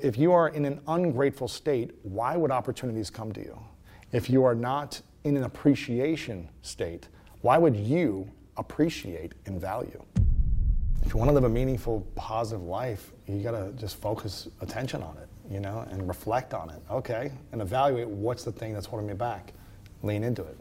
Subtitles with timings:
[0.00, 3.58] If you are in an ungrateful state, why would opportunities come to you?
[4.12, 7.08] If you are not in an appreciation state,
[7.40, 10.00] why would you appreciate and value?
[11.04, 15.02] If you want to live a meaningful, positive life, you got to just focus attention
[15.02, 16.80] on it, you know, and reflect on it.
[16.88, 19.52] Okay, and evaluate what's the thing that's holding me back.
[20.04, 20.56] Lean into it.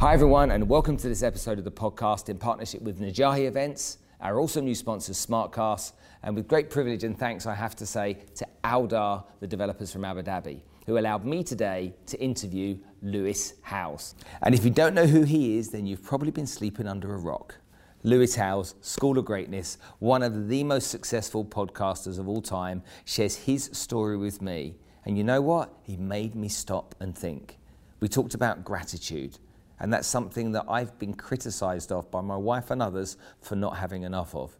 [0.00, 3.98] Hi, everyone, and welcome to this episode of the podcast in partnership with Najahi Events,
[4.20, 5.92] our also new sponsors, Smartkas,
[6.24, 10.04] and with great privilege and thanks, I have to say, to Aldar, the developers from
[10.04, 14.14] Abu Dhabi, who allowed me today to interview Lewis Howes.
[14.42, 17.18] And if you don't know who he is, then you've probably been sleeping under a
[17.18, 17.56] rock.
[18.02, 23.36] Lewis Howes, School of Greatness, one of the most successful podcasters of all time, shares
[23.36, 24.76] his story with me.
[25.04, 25.74] And you know what?
[25.82, 27.58] He made me stop and think.
[28.00, 29.38] We talked about gratitude,
[29.80, 33.76] and that's something that I've been criticized of by my wife and others for not
[33.76, 34.56] having enough of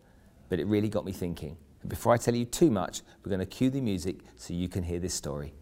[0.48, 1.56] but it really got me thinking.
[1.84, 4.68] And before I tell you too much, we're going to cue the music so you
[4.70, 5.52] can hear this story.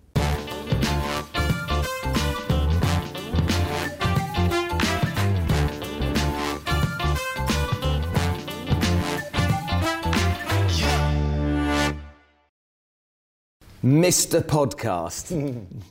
[13.84, 14.40] Mr.
[14.40, 15.32] Podcast.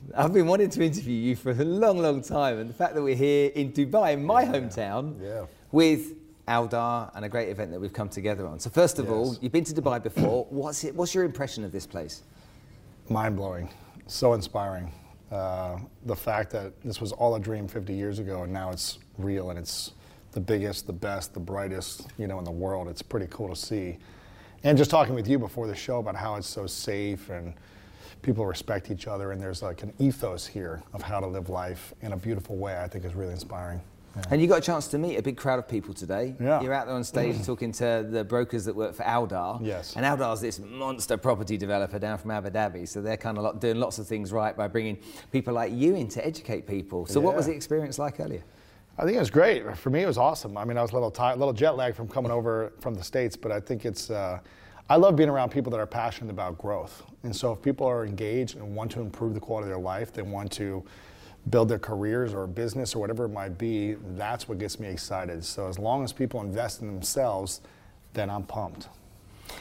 [0.16, 3.02] I've been wanting to interview you for a long, long time, and the fact that
[3.02, 5.44] we're here in Dubai, in my hometown, Yeah.
[5.70, 6.14] with
[6.48, 8.58] Aldar and a great event that we've come together on.
[8.58, 10.46] So first of all, you've been to Dubai before.
[10.50, 10.94] What's it?
[10.94, 12.22] What's your impression of this place?
[13.08, 13.68] Mind blowing,
[14.06, 14.92] so inspiring.
[15.30, 18.98] Uh, the fact that this was all a dream 50 years ago and now it's
[19.16, 19.92] real and it's
[20.32, 22.88] the biggest, the best, the brightest, you know, in the world.
[22.88, 23.98] It's pretty cool to see.
[24.62, 27.54] And just talking with you before the show about how it's so safe and
[28.20, 31.94] people respect each other and there's like an ethos here of how to live life
[32.02, 33.80] in a beautiful way, I think is really inspiring.
[34.16, 34.22] Yeah.
[34.30, 36.34] And you got a chance to meet a big crowd of people today.
[36.40, 36.60] Yeah.
[36.60, 39.60] You're out there on stage talking to the brokers that work for Aldar.
[39.62, 39.96] Yes.
[39.96, 42.86] And Aldar's this monster property developer down from Abu Dhabi.
[42.86, 44.98] So they're kind of doing lots of things right by bringing
[45.30, 47.06] people like you in to educate people.
[47.06, 48.42] So what was the experience like earlier?
[48.98, 49.76] I think it was great.
[49.78, 50.56] For me, it was awesome.
[50.58, 53.02] I mean, I was a little tired, little jet lagged from coming over from the
[53.02, 54.10] states, but I think it's.
[54.10, 54.38] Uh,
[54.90, 58.04] I love being around people that are passionate about growth, and so if people are
[58.04, 60.84] engaged and want to improve the quality of their life, they want to
[61.50, 63.96] build their careers or business or whatever it might be.
[64.16, 65.44] That's what gets me excited.
[65.44, 67.60] So as long as people invest in themselves,
[68.12, 68.88] then I'm pumped.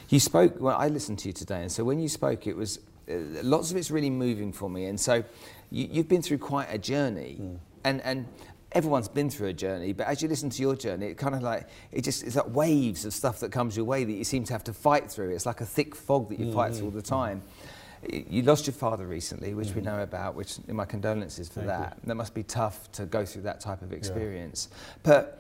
[0.09, 2.79] You spoke, well, I listened to you today, and so when you spoke, it was
[3.09, 4.85] uh, lots of it's really moving for me.
[4.85, 5.23] And so
[5.69, 7.41] you, you've been through quite a journey,
[7.83, 8.25] and, and
[8.71, 11.41] everyone's been through a journey, but as you listen to your journey, it kind of
[11.41, 14.45] like, it just, it's like waves of stuff that comes your way that you seem
[14.45, 15.31] to have to fight through.
[15.31, 17.41] It's like a thick fog that you fight through all the time.
[17.41, 17.60] Y-
[18.09, 21.97] You lost your father recently, which we know about, which my condolences for Thank that.
[22.03, 24.69] That must be tough to go through that type of experience.
[25.03, 25.39] But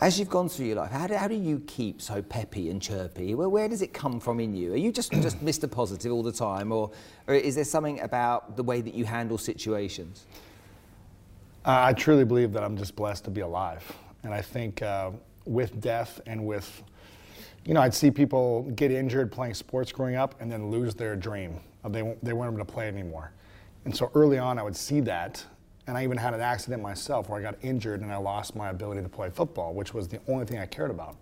[0.00, 2.80] as you've gone through your life, how do, how do you keep so peppy and
[2.80, 3.34] chirpy?
[3.34, 4.72] Where, where does it come from in you?
[4.72, 5.70] Are you just, just Mr.
[5.70, 6.90] Positive all the time, or,
[7.26, 10.24] or is there something about the way that you handle situations?
[11.66, 13.84] Uh, I truly believe that I'm just blessed to be alive.
[14.22, 15.10] And I think uh,
[15.44, 16.82] with death and with,
[17.66, 21.14] you know, I'd see people get injured playing sports growing up and then lose their
[21.14, 21.60] dream.
[21.84, 23.32] Uh, They, they weren't able to play anymore.
[23.84, 25.44] And so early on, I would see that.
[25.86, 28.68] And I even had an accident myself where I got injured and I lost my
[28.68, 31.16] ability to play football, which was the only thing I cared about.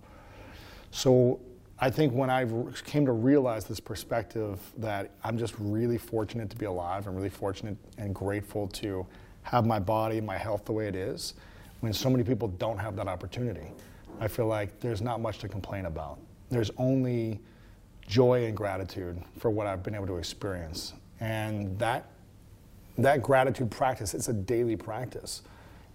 [0.91, 1.41] So
[1.79, 2.45] I think when I
[2.85, 7.29] came to realize this perspective that I'm just really fortunate to be alive, I'm really
[7.31, 9.07] fortunate and grateful to
[9.43, 11.35] have my body, my health the way it is,
[11.81, 13.71] when so many people don't have that opportunity.
[14.21, 16.19] I feel like there's not much to complain about.
[16.51, 17.41] There's only
[18.09, 20.95] joy and gratitude for what I've been able to experience.
[21.21, 22.11] And that
[22.97, 25.43] that gratitude practice, it's a daily practice.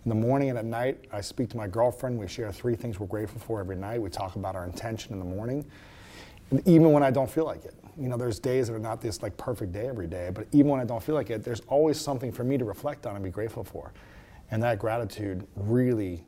[0.05, 2.17] In the morning and at night, I speak to my girlfriend.
[2.17, 4.01] We share three things we're grateful for every night.
[4.01, 5.65] We talk about our intention in the morning.
[6.51, 7.75] And even when I don't feel like it.
[7.97, 10.67] You know, there's days that are not this like perfect day every day, but even
[10.69, 13.23] when I don't feel like it, there's always something for me to reflect on and
[13.23, 13.91] be grateful for.
[14.51, 16.23] And that gratitude really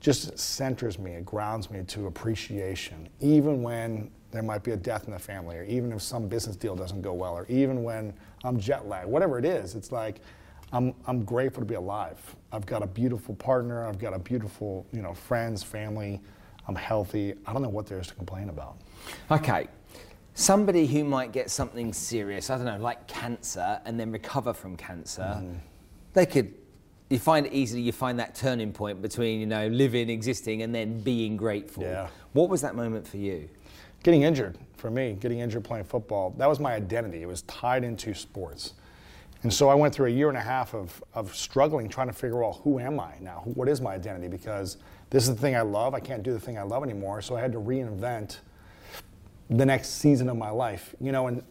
[0.00, 5.04] just centers me, it grounds me to appreciation, even when there might be a death
[5.06, 8.12] in the family, or even if some business deal doesn't go well, or even when
[8.44, 10.20] I'm jet lagged, whatever it is, it's like
[10.72, 12.18] I'm, I'm grateful to be alive.
[12.50, 16.20] I've got a beautiful partner, I've got a beautiful, you know, friends, family,
[16.66, 17.34] I'm healthy.
[17.46, 18.76] I don't know what there is to complain about.
[19.30, 19.68] Okay.
[20.34, 24.76] Somebody who might get something serious, I don't know, like cancer, and then recover from
[24.76, 25.56] cancer, Mm-hmm.
[26.14, 26.54] they could.
[27.10, 27.82] You find it easily.
[27.82, 31.82] You find that turning point between you know living, existing, and then being grateful.
[31.82, 32.08] Yeah.
[32.32, 33.50] What was that moment for you?
[34.02, 37.22] Getting injured, for me, getting injured playing football, that was my identity.
[37.22, 38.74] It was tied into sports.
[39.42, 42.12] And so I went through a year and a half of, of struggling, trying to
[42.12, 43.42] figure out who am I now?
[43.44, 44.28] What is my identity?
[44.28, 44.76] Because
[45.10, 45.94] this is the thing I love.
[45.94, 47.22] I can't do the thing I love anymore.
[47.22, 48.38] So I had to reinvent
[49.50, 50.94] the next season of my life.
[51.00, 51.42] You know, and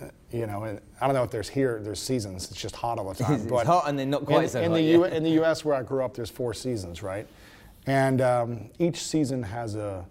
[0.00, 2.50] uh, you know, and I don't know if there's here, there's seasons.
[2.50, 3.40] It's just hot all the time.
[3.42, 4.92] It's hot and then not quite in, so in hot, the yeah.
[4.92, 5.64] U, in the U.S.
[5.64, 7.26] where I grew up, there's four seasons, right?
[7.86, 10.06] And um, each season has a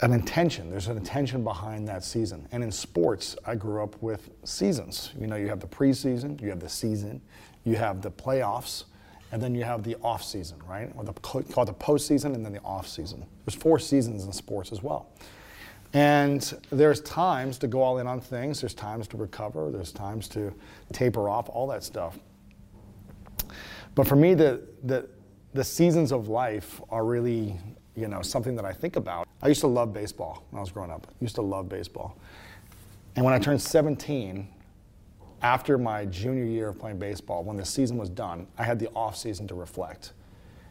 [0.00, 0.70] an intention.
[0.70, 2.48] There's an intention behind that season.
[2.52, 5.10] And in sports, I grew up with seasons.
[5.18, 7.20] You know, you have the preseason, you have the season,
[7.64, 8.84] you have the playoffs,
[9.32, 10.92] and then you have the off season, right?
[10.96, 13.24] Or the called the postseason and then the off season.
[13.44, 15.08] There's four seasons in sports as well.
[15.92, 18.60] And there's times to go all in on things.
[18.60, 19.70] There's times to recover.
[19.70, 20.52] There's times to
[20.92, 21.48] taper off.
[21.48, 22.18] All that stuff.
[23.94, 25.08] But for me, the the
[25.52, 27.56] the seasons of life are really,
[27.96, 29.26] you know, something that I think about.
[29.42, 31.06] I used to love baseball when I was growing up.
[31.10, 32.16] I used to love baseball.
[33.16, 34.48] And when I turned 17,
[35.42, 38.88] after my junior year of playing baseball, when the season was done, I had the
[38.94, 40.12] off season to reflect.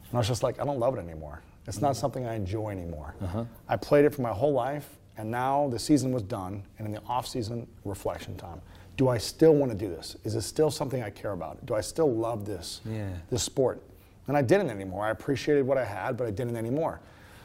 [0.10, 1.42] And I was just like, I don't love it anymore.
[1.68, 3.16] It's not something I enjoy anymore.
[3.22, 3.46] Uh-huh.
[3.70, 6.92] I played it for my whole life, and now the season was done, and in
[6.94, 8.62] the off season, reflection time.
[8.98, 10.18] Do I still want to do this?
[10.24, 11.66] Is it still something I care about?
[11.66, 13.10] Do I still love this, Yeah.
[13.30, 13.82] this sport?
[14.28, 15.06] And I didn't anymore.
[15.06, 17.02] I appreciated what I had, but I didn't anymore.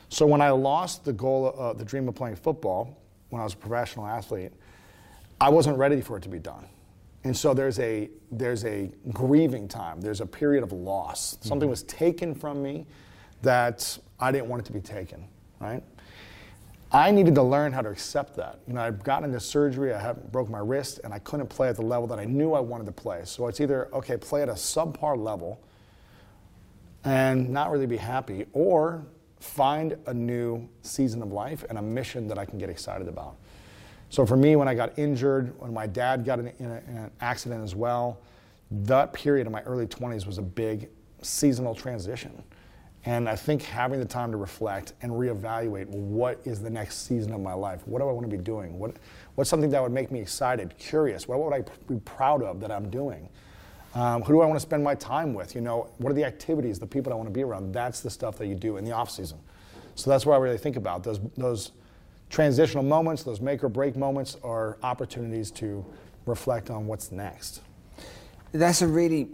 [0.09, 2.97] So when I lost the goal, uh, the dream of playing football,
[3.31, 4.53] when I was a professional athlete,
[5.41, 6.67] I wasn't ready for it to be done.
[7.25, 10.01] And so there's a there's a grieving time.
[10.01, 11.37] There's a period of loss.
[11.41, 12.87] Something was taken from me
[13.43, 15.25] that I didn't want it to be taken,
[15.61, 15.83] right?
[16.91, 18.61] I needed to learn how to accept that.
[18.67, 21.69] You know, I've gotten into surgery, I had broke my wrist, and I couldn't play
[21.69, 23.23] at the level that I knew I wanted to play.
[23.25, 25.61] So it's either okay, play at a subpar level
[27.05, 29.07] and not really be happy, or
[29.41, 33.37] find a new season of life and a mission that I can get excited about.
[34.11, 36.97] So for me, when I got injured, when my dad got in, in, a, in
[36.97, 38.21] an accident as well,
[38.71, 40.89] that period in my early 20s was a big
[41.23, 42.43] seasonal transition.
[43.05, 47.33] And I think having the time to reflect and reevaluate what is the next season
[47.33, 47.87] of my life?
[47.87, 48.79] What do I want to be doing?
[48.79, 48.97] What,
[49.35, 51.29] what's something that would make me excited, curious?
[51.29, 53.29] What would I be proud of that I'm doing?
[53.99, 55.57] Um, who do I want to spend my time with?
[55.57, 57.73] You know, what are the activities, the people I want to be around?
[57.73, 59.39] That's the stuff that you do in the off season.
[59.97, 61.03] So that's what I really think about.
[61.03, 61.73] Those, those
[62.31, 65.85] transitional moments, those make or break moments, are opportunities to
[66.27, 67.63] reflect on what's next.
[68.53, 69.31] That's a really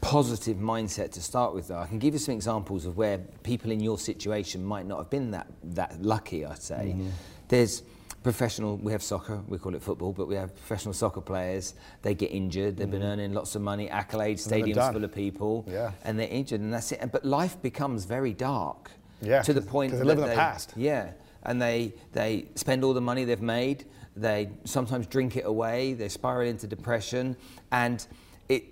[0.00, 1.78] positive mindset to start with, though.
[1.78, 5.10] I can give you some examples of where people in your situation might not have
[5.10, 6.88] been that, that lucky, I'd say.
[6.88, 7.10] Mm-hmm.
[7.46, 7.84] There's
[8.26, 11.74] professional, we have soccer, we call it football, but we have professional soccer players.
[12.02, 13.12] They get injured, they've been mm.
[13.12, 15.92] earning lots of money, accolades, stadiums full of people, Yeah.
[16.02, 17.12] and they're injured, and that's it.
[17.12, 18.90] But life becomes very dark.
[19.22, 20.72] Yeah, To the point they live in the past.
[20.74, 21.12] Yeah,
[21.44, 23.84] and they they spend all the money they've made.
[24.16, 25.94] They sometimes drink it away.
[25.94, 27.36] They spiral into depression,
[27.70, 28.04] and
[28.48, 28.64] it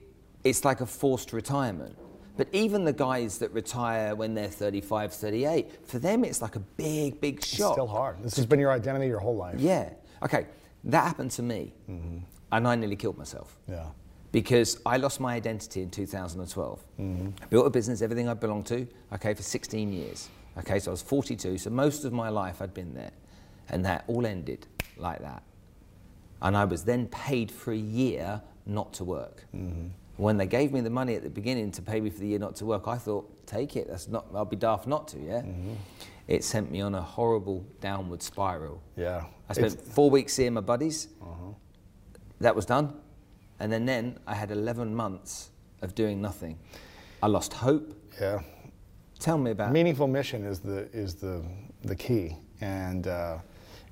[0.42, 1.96] it's like a forced retirement.
[2.36, 6.60] But even the guys that retire when they're 35, 38, for them it's like a
[6.60, 7.74] big, big It's shock.
[7.74, 8.22] still hard.
[8.22, 9.60] This has been your identity your whole life.
[9.60, 9.90] Yeah.
[10.22, 10.46] Okay.
[10.84, 12.18] That happened to me, mm-hmm.
[12.52, 13.86] and I nearly killed myself Yeah.
[14.32, 16.84] because I lost my identity in 2012.
[16.98, 17.30] I mm-hmm.
[17.48, 20.28] built a business, everything I belonged to, okay, for 16 years.
[20.58, 23.12] Okay, so I was 42, so most of my life I'd been there.
[23.70, 24.66] And that all ended
[24.98, 25.42] like that.
[26.42, 29.46] And I was then paid for a year not to work.
[29.56, 29.88] Mm-hmm.
[30.16, 32.38] When they gave me the money at the beginning to pay me for the year
[32.38, 33.88] not to work, I thought, take it.
[33.88, 35.42] That's not, I'll be daft not to, yeah?
[36.28, 38.80] It sent me on a horrible downward spiral.
[38.96, 39.24] Yeah.
[39.48, 41.08] I spent It's- four weeks seeing my buddies.
[41.20, 41.52] Uh-huh.
[42.40, 42.94] That was done.
[43.60, 45.50] And then, then I had 11 months
[45.82, 46.58] of doing nothing.
[47.22, 47.94] I lost hope.
[48.20, 48.40] yeah.
[49.18, 51.42] Tell me about Meaningful mission is the is the
[51.82, 53.38] the key, and uh,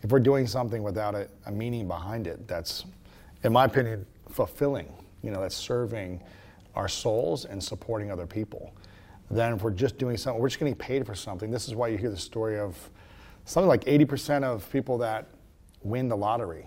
[0.03, 2.85] if we're doing something without a, a meaning behind it, that's,
[3.45, 4.93] in my opinion, fulfilling.
[5.23, 6.21] You know, that's serving
[6.75, 8.75] our souls and supporting other people.
[9.31, 11.51] Then, if we're just doing something, we're just getting paid for something.
[11.51, 12.77] This is why you hear the story of
[13.45, 15.29] something like 80% of people that
[15.83, 16.67] win the lottery.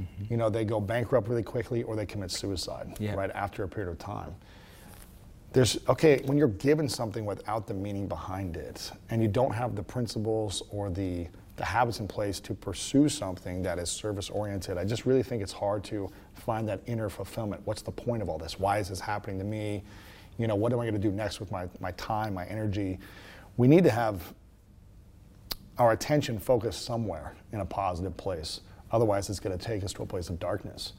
[0.00, 0.24] Mm-hmm.
[0.30, 3.14] You know, they go bankrupt really quickly, or they commit suicide Yeah.
[3.14, 4.34] right after a period of time
[5.54, 9.76] there's okay when you're given something without the meaning behind it and you don't have
[9.76, 14.76] the principles or the the habits in place to pursue something that is service oriented
[14.76, 16.10] i just really think it's hard to
[16.44, 17.62] find that inner fulfillment.
[17.64, 18.58] What's the point of all this?
[18.58, 19.82] Why is this happening to me?
[20.38, 22.98] You know what am i going to do next with my, my time my energy?
[23.56, 24.34] We need to have
[25.78, 28.60] our attention focused somewhere in a positive place.
[28.92, 30.92] Otherwise it's going to take us to a place of darkness.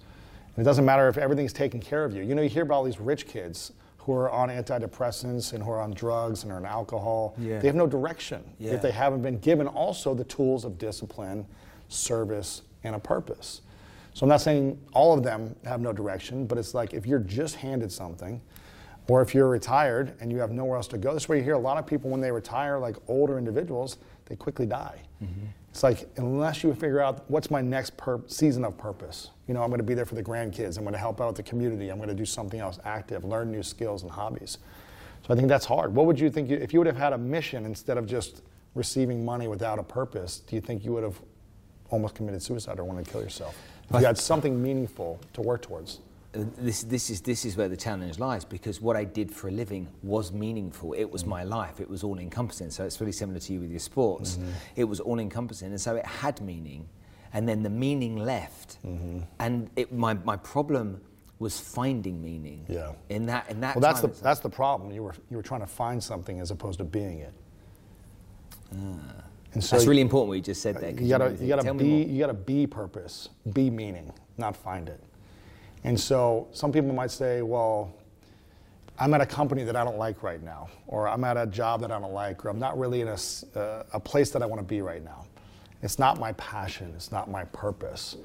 [0.56, 2.24] And it doesn't matter if everything's taken care of you.
[2.24, 3.74] You know, you hear about all these rich kids
[4.06, 7.34] who are on antidepressants and who are on drugs and are on alcohol.
[7.40, 7.58] Yeah.
[7.60, 8.74] They have no direction Yeah.
[8.74, 11.48] if they haven't been given also the tools of discipline,
[11.90, 13.62] service, and a purpose.
[14.14, 17.20] So I'm not saying all of them have no direction, but it's like if you're
[17.20, 18.40] just handed something,
[19.08, 21.14] or if you're retired and you have nowhere else to go.
[21.14, 23.98] This is where you hear a lot of people when they retire, like older individuals,
[24.26, 25.00] they quickly die.
[25.24, 25.46] Mm-hmm.
[25.76, 29.32] It's like unless you figure out what's my next pur- season of purpose.
[29.46, 30.78] You know, I'm going to be there for the grandkids.
[30.78, 31.90] I'm going to help out the community.
[31.90, 34.60] I'm going to do something else active, learn new skills and hobbies.
[35.28, 35.94] So I think that's hard.
[35.94, 38.42] What would you think you, if you would have had a mission instead of just
[38.74, 40.40] receiving money without a purpose?
[40.40, 41.20] Do you think you would have
[41.90, 43.58] almost committed suicide or wanted to kill yourself?
[43.90, 46.00] If you had something meaningful to work towards.
[46.36, 49.48] Uh, this, this, is, this is where the challenge lies because what I did for
[49.48, 50.94] a living was meaningful.
[50.94, 51.80] It was my life.
[51.80, 52.72] It was all encompassing.
[52.72, 54.36] So it's really similar to you with your sports.
[54.36, 54.50] Mm-hmm.
[54.76, 55.70] It was all encompassing.
[55.70, 56.88] And so it had meaning.
[57.34, 58.78] And then the meaning left.
[58.86, 59.20] Mm-hmm.
[59.40, 61.02] And it, my, my problem
[61.40, 62.66] was finding meaning.
[62.68, 62.94] Yeah.
[63.10, 64.92] In that, in that well, that's the, that's the problem.
[64.92, 67.34] You were, you were trying to find something as opposed to being it.
[68.74, 69.24] Ah.
[69.54, 70.92] And so that's really important what you just said there.
[70.92, 75.02] You gotta, you gotta be, you gotta be purpose, be meaning, not find it.
[75.86, 77.94] And so some people might say, well,
[78.98, 81.82] I'm at a company that I don't like right now, or I'm at a job
[81.82, 83.18] that I don't like, or I'm not really in a,
[83.56, 85.26] uh, a place that I want to be right now.
[85.84, 88.18] It's not my passion, it's not my purpose.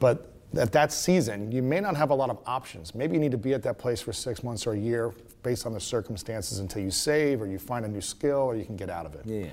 [0.00, 2.96] But at that season, you may not have a lot of options.
[2.96, 5.12] Maybe you need to be at that place for six months or a year
[5.44, 8.64] based on the circumstances until you save or you find a new skill or you
[8.64, 9.24] can get out of it.
[9.24, 9.50] Yeah.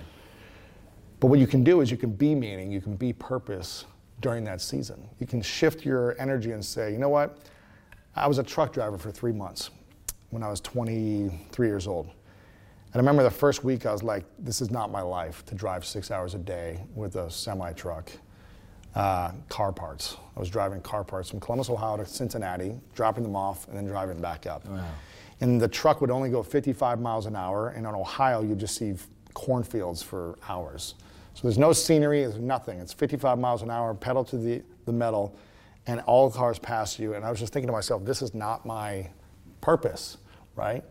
[1.19, 3.85] But what you can do is you can be meaning, you can be purpose,
[4.21, 5.07] during that season.
[5.19, 7.37] You can shift your energy and say, you know what?
[8.15, 9.69] I was a truck driver for three months
[10.29, 12.07] when I was 23 years old.
[12.91, 15.55] And I remember the first week I was like, this is not my life to
[15.55, 18.11] drive six hours a day with a semi truck.
[18.95, 20.17] Uh, car parts.
[20.35, 23.85] I was driving car parts from Columbus, Ohio to Cincinnati, dropping them off, and then
[23.85, 24.67] driving back up.
[24.67, 24.83] Wow.
[25.41, 28.75] And the truck would only go 55 miles an hour, and in Ohio, you'd just
[28.75, 28.95] see
[29.35, 30.95] cornfields for hours.
[31.39, 32.79] So there's no scenery, there's nothing.
[32.81, 35.37] It's 55 miles an hour, pedal to the, the metal,
[35.87, 37.13] and all cars pass you.
[37.13, 39.09] And I was just thinking to myself, this is not my
[39.61, 40.17] purpose,
[40.57, 40.83] right?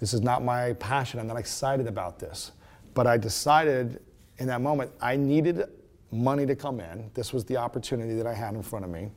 [0.00, 1.20] This is not my passion.
[1.20, 2.52] I'm not excited about this.
[2.94, 4.00] But I decided
[4.38, 5.64] in that moment I needed
[6.10, 7.10] money to come in.
[7.12, 9.10] This was the opportunity that I had in front of me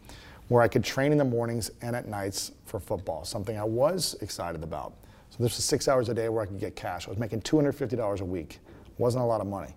[0.49, 4.17] where I could train in the mornings and at nights for football, something I was
[4.19, 4.95] excited about.
[5.29, 7.07] So this was six hours a day where I could get cash.
[7.07, 8.59] I was making $250 a week.
[8.97, 9.73] Wasn't a lot of money.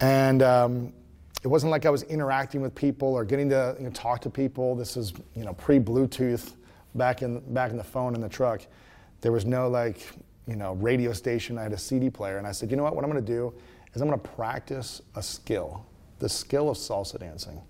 [0.00, 0.92] And um,
[1.42, 4.30] it wasn't like I was interacting with people or getting to you know, talk to
[4.30, 4.74] people.
[4.74, 6.54] This is you know pre-Bluetooth,
[6.94, 8.62] back in back in the phone in the truck.
[9.20, 10.06] There was no like
[10.46, 11.58] you know radio station.
[11.58, 12.94] I had a CD player, and I said, you know what?
[12.94, 13.52] What I'm going to do
[13.94, 15.84] is I'm going to practice a skill,
[16.18, 17.60] the skill of salsa dancing.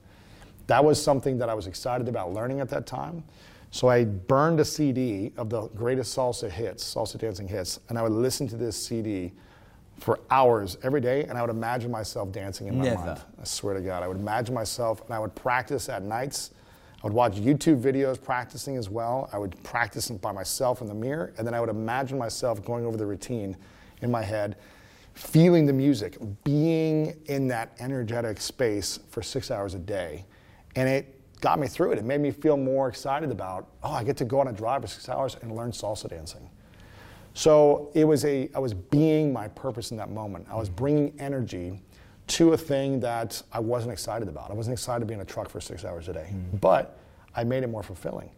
[0.67, 3.25] That was something that I was excited about learning at that time.
[3.71, 8.03] So I burned a CD of the greatest salsa hits, salsa dancing hits, and I
[8.03, 9.33] would listen to this CD
[9.99, 13.05] for hours every day, and I would imagine myself dancing in my Never.
[13.05, 13.21] mind.
[13.41, 16.53] I swear to God, I would imagine myself, and I would practice at nights.
[17.03, 19.29] I would watch YouTube videos practicing as well.
[19.33, 22.85] I would practice by myself in the mirror, and then I would imagine myself going
[22.85, 23.57] over the routine
[24.03, 24.57] in my head,
[25.15, 30.25] feeling the music, being in that energetic space for six hours a day.
[30.77, 31.99] And it got me through it.
[31.99, 34.83] It made me feel more excited about, oh, I get to go on a drive
[34.83, 36.49] for six hours and learn salsa dancing.
[37.39, 40.49] So it was a, I was being my purpose in that moment.
[40.51, 41.81] I was bringing energy
[42.27, 44.51] to a thing that I wasn't excited about.
[44.51, 46.61] I wasn't excited to be in a truck for six hours a day, mm.
[46.61, 46.99] but
[47.37, 48.29] I made it more fulfilling.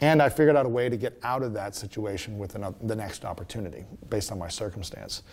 [0.00, 2.94] And I figured out a way to get out of that situation with another, the
[2.94, 5.24] next opportunity based on my circumstance.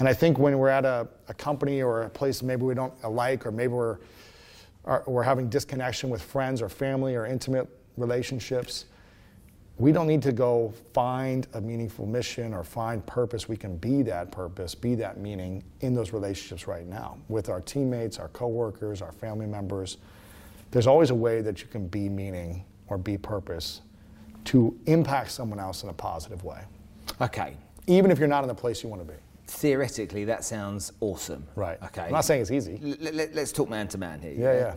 [0.00, 2.92] And I think when we're at a, a company or a place maybe we don't
[3.08, 3.98] like, or maybe we're,
[4.84, 8.86] are, we're having disconnection with friends or family or intimate relationships,
[9.78, 13.48] we don't need to go find a meaningful mission or find purpose.
[13.48, 17.60] We can be that purpose, be that meaning in those relationships right now with our
[17.60, 19.98] teammates, our coworkers, our family members.
[20.72, 23.82] There's always a way that you can be meaning or be purpose
[24.46, 26.60] to impact someone else in a positive way.
[27.20, 27.56] Okay.
[27.86, 29.18] Even if you're not in the place you want to be.
[29.46, 31.46] Theoretically, that sounds awesome.
[31.54, 31.82] Right.
[31.84, 32.02] Okay.
[32.02, 32.80] I'm not saying it's easy.
[32.82, 34.34] L- let, us talk man to man here.
[34.36, 34.74] Yeah, yeah.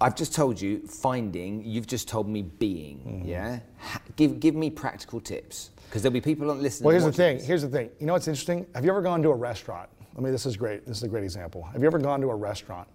[0.00, 3.28] I've just told you finding, you've just told me being, mm-hmm.
[3.28, 3.60] yeah?
[3.78, 6.86] Ha- give, give me practical tips, because there'll be people on listening.
[6.86, 7.46] Well, here's the thing, this.
[7.46, 7.90] here's the thing.
[7.98, 8.66] You know what's interesting?
[8.74, 9.88] Have you ever gone to a restaurant?
[10.16, 11.64] I mean, this is great, this is a great example.
[11.64, 12.88] Have you ever gone to a restaurant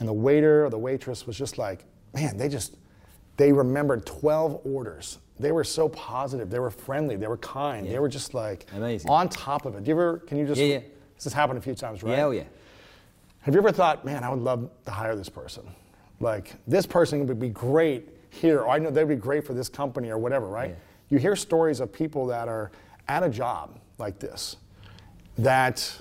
[0.00, 2.76] and the waiter or the waitress was just like, man, they just,
[3.36, 5.18] they remembered 12 orders.
[5.38, 7.92] They were so positive, they were friendly, they were kind, yeah.
[7.92, 9.10] they were just like Amazing.
[9.10, 9.84] on top of it.
[9.84, 10.80] Do you ever, can you just, yeah, yeah.
[11.14, 12.16] this has happened a few times, right?
[12.16, 12.44] Yeah, oh yeah.
[13.40, 15.62] Have you ever thought, man, I would love to hire this person?
[16.20, 19.68] Like this person would be great here, or I know they'd be great for this
[19.68, 20.70] company or whatever, right?
[20.70, 20.76] Yeah.
[21.10, 22.70] You hear stories of people that are
[23.08, 24.56] at a job like this,
[25.38, 26.00] that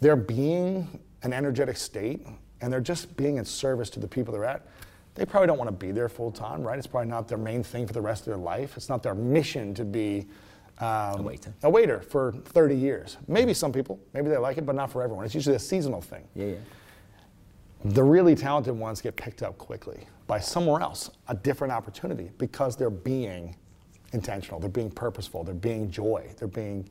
[0.00, 2.26] they're being an energetic state
[2.60, 4.66] and they're just being in service to the people they're at.
[5.14, 6.78] They probably don't want to be there full time, right?
[6.78, 8.76] It's probably not their main thing for the rest of their life.
[8.76, 10.26] It's not their mission to be
[10.78, 11.54] um, a waiter.
[11.64, 13.16] A waiter for 30 years.
[13.26, 15.24] Maybe some people, maybe they like it, but not for everyone.
[15.24, 16.24] It's usually a seasonal thing.
[16.34, 16.54] Yeah, yeah.
[17.84, 22.76] The really talented ones get picked up quickly by somewhere else, a different opportunity, because
[22.76, 23.56] they're being
[24.12, 26.88] intentional, they're being purposeful, they're being joy, they're being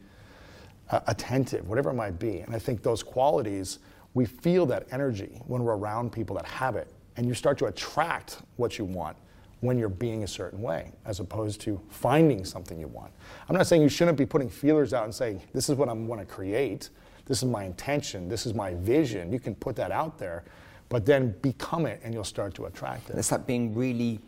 [0.89, 2.39] uh, attentive, whatever it might be.
[2.39, 3.79] And I think those qualities,
[4.13, 7.65] we feel that energy when we're around people that have it, and you start to
[7.65, 9.17] attract what you want
[9.60, 13.12] when you're being a certain way, as opposed to finding something you want.
[13.50, 15.94] I'm not saying you shouldn't be putting feelers out and saying, this is what I
[15.94, 16.89] want to create,
[17.25, 19.34] this is my intention, this is my vision.
[19.34, 20.46] You can put that out there,
[20.89, 23.17] but then become it and you'll start to attract it.
[23.17, 24.20] It's like being really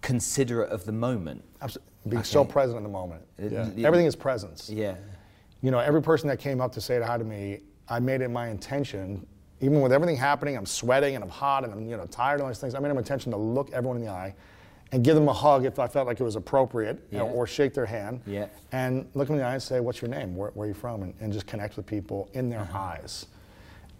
[0.00, 1.42] considerate of the moment.
[1.60, 1.92] Absolutely.
[2.08, 2.28] Being okay.
[2.28, 3.22] so present in the moment.
[3.38, 3.68] Yeah.
[3.86, 4.68] Everything is presence.
[4.68, 4.96] Yeah.
[5.62, 8.28] You know, every person that came up to say hi to me, I made it
[8.28, 9.26] my intention,
[9.60, 12.42] even with everything happening, I'm sweating and I'm hot and I'm you know tired and
[12.42, 12.74] all these things.
[12.74, 14.34] I made it my intention to look everyone in the eye
[14.90, 17.18] and give them a hug if I felt like it was appropriate, yeah.
[17.18, 18.46] you know, or shake their hand, yeah.
[18.72, 20.36] and look them in the eye and say, "What's your name?
[20.36, 22.78] Where, where are you from?" And, and, just connect with people in their uh-huh.
[22.78, 23.26] eyes.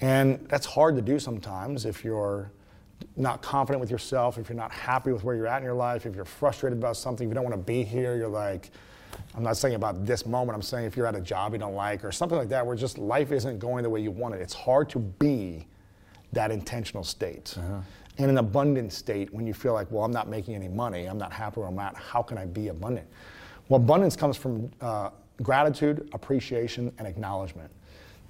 [0.02, 2.52] And that's hard to do sometimes if you're
[3.16, 6.06] not confident with yourself, if you're not happy with where you're at in your life,
[6.06, 8.70] if you're frustrated about something, if you don't want to be here, you're like,
[9.34, 11.74] I'm not saying about this moment, I'm saying if you're at a job you don't
[11.74, 14.40] like or something like that where just life isn't going the way you want it.
[14.40, 15.66] It's hard to be
[16.32, 17.54] that intentional state.
[17.58, 17.80] Uh-huh
[18.18, 21.18] in an abundant state when you feel like, well, I'm not making any money, I'm
[21.18, 23.06] not happy where I'm at, how can I be abundant?
[23.68, 25.10] Well, abundance comes from uh,
[25.42, 27.70] gratitude, appreciation, and acknowledgement.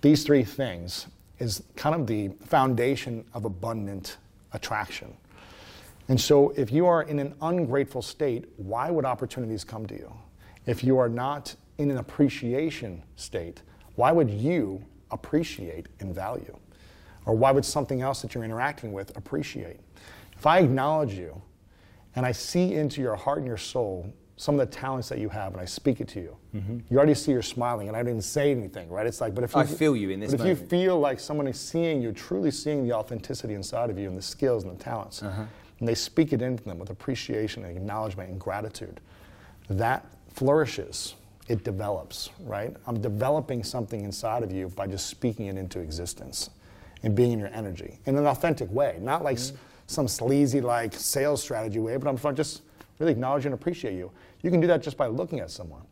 [0.01, 1.07] These three things
[1.39, 4.19] is kind of the foundation of abundant
[4.53, 5.17] attraction.
[6.09, 10.13] And so, if you are in an ungrateful state, why would opportunities come to you?
[10.67, 13.63] If you are not in an appreciation state,
[13.95, 16.57] why would you appreciate and value?
[17.25, 19.79] Or why would something else that you're interacting with appreciate?
[20.37, 21.41] If I acknowledge you
[22.17, 24.13] and I see into your heart and your soul
[24.43, 26.79] some of the talents that you have and I speak it to you, mm-hmm.
[26.91, 29.07] you already see you're smiling and I didn't say anything, right?
[29.07, 30.59] It's like, but if you, I feel you in this But moment.
[30.59, 34.09] if you feel like someone is seeing you, truly seeing the authenticity inside of you
[34.09, 35.45] and the skills and the talents, uh-huh.
[35.79, 38.99] and they speak it into them with appreciation and acknowledgement and gratitude,
[39.71, 41.15] that flourishes
[41.47, 42.75] it develops, right?
[42.89, 46.51] I'm developing something inside of you by just speaking it into existence
[47.05, 49.57] and being in your energy in an authentic way, not like mm-hmm.
[49.87, 52.63] some sleazy like sales strategy way, but I'm just
[53.03, 54.11] really acknowledge and appreciate you.
[54.43, 55.83] You can do that just by looking at someone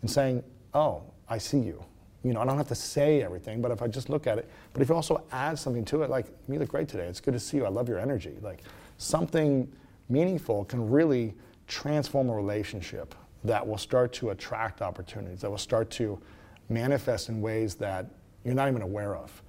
[0.00, 1.82] and saying, "Oh, I see you."
[2.22, 4.48] You know, I don't have to say everything, but if I just look at it,
[4.72, 7.06] but if you also add something to it, like you look great today.
[7.06, 7.66] It's good to see you.
[7.66, 8.36] I love your energy.
[8.40, 8.62] Like
[8.96, 9.70] something
[10.08, 11.34] meaningful can really
[11.66, 13.14] transform a relationship
[13.44, 16.18] that will start to attract opportunities, that will start to
[16.70, 18.06] manifest in ways that
[18.42, 19.42] you're not even aware of.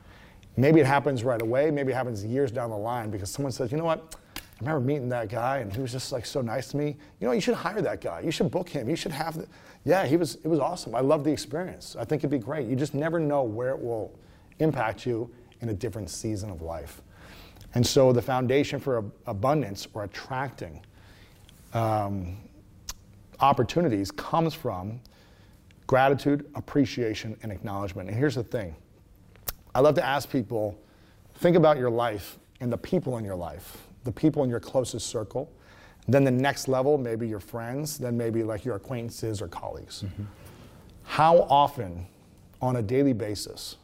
[0.58, 1.72] Maybe it happens right away.
[1.72, 4.16] Maybe it happens years down the line because someone says, you know what?
[4.58, 6.96] I remember meeting that guy and he was just like so nice to me.
[7.20, 8.22] You know, you should hire that guy.
[8.22, 8.90] You should book him.
[8.90, 9.48] You should have the,
[9.84, 10.96] yeah, he was, it was awesome.
[10.96, 11.96] I love the experience.
[12.00, 12.68] I think it'd be great.
[12.68, 14.18] You just never know where it will
[14.60, 15.30] impact you
[15.62, 17.02] in a different season of life.
[17.74, 20.82] And so the foundation for abundance or attracting
[21.74, 22.38] um,
[23.42, 25.02] opportunities comes from
[25.88, 28.10] gratitude, appreciation, and acknowledgement.
[28.10, 28.76] And here's the thing
[29.74, 30.80] I love to ask people
[31.36, 35.08] think about your life and the people in your life, the people in your closest
[35.08, 35.52] circle.
[36.08, 40.04] Then the next level, maybe your friends, then maybe like your acquaintances or colleagues.
[40.04, 40.24] Mm-hmm.
[41.04, 42.06] How often
[42.62, 43.78] on a daily basis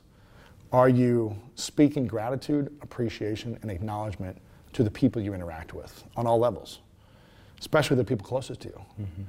[0.71, 4.37] are you speaking gratitude, appreciation, and acknowledgement
[4.73, 6.79] to the people you interact with on all levels,
[7.59, 8.81] especially the people closest to you?
[9.01, 9.23] Mm-hmm.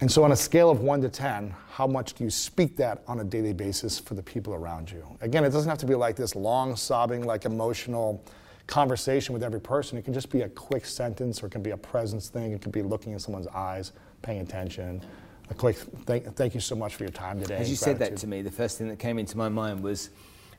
[0.00, 3.02] And so, on a scale of one to 10, how much do you speak that
[3.06, 5.06] on a daily basis for the people around you?
[5.22, 8.22] Again, it doesn't have to be like this long, sobbing, like emotional
[8.66, 9.96] conversation with every person.
[9.96, 12.52] It can just be a quick sentence or it can be a presence thing.
[12.52, 15.02] It could be looking in someone's eyes, paying attention.
[15.50, 17.56] A quick thank, thank you so much for your time today.
[17.56, 20.10] As you said that to me, the first thing that came into my mind was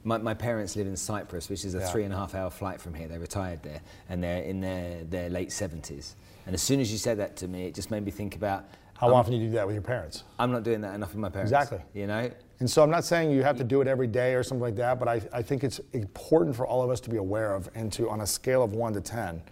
[0.04, 1.88] my, my, parents live in Cyprus, which is a yeah.
[1.88, 3.10] three and a half hour flight from here.
[3.10, 6.14] They retired there and they're in their, their late 70s.
[6.46, 8.66] And as soon as you said that to me, it just made me think about
[8.98, 10.24] how often do you do that with your parents?
[10.40, 11.52] I'm not doing that enough with my parents.
[11.52, 11.80] Exactly.
[11.94, 12.32] You know?
[12.60, 14.76] And so I'm not saying you have to do it every day or something like
[14.78, 17.70] that, but I, I think it's important for all of us to be aware of
[17.76, 19.44] and to, on a scale of one to 10,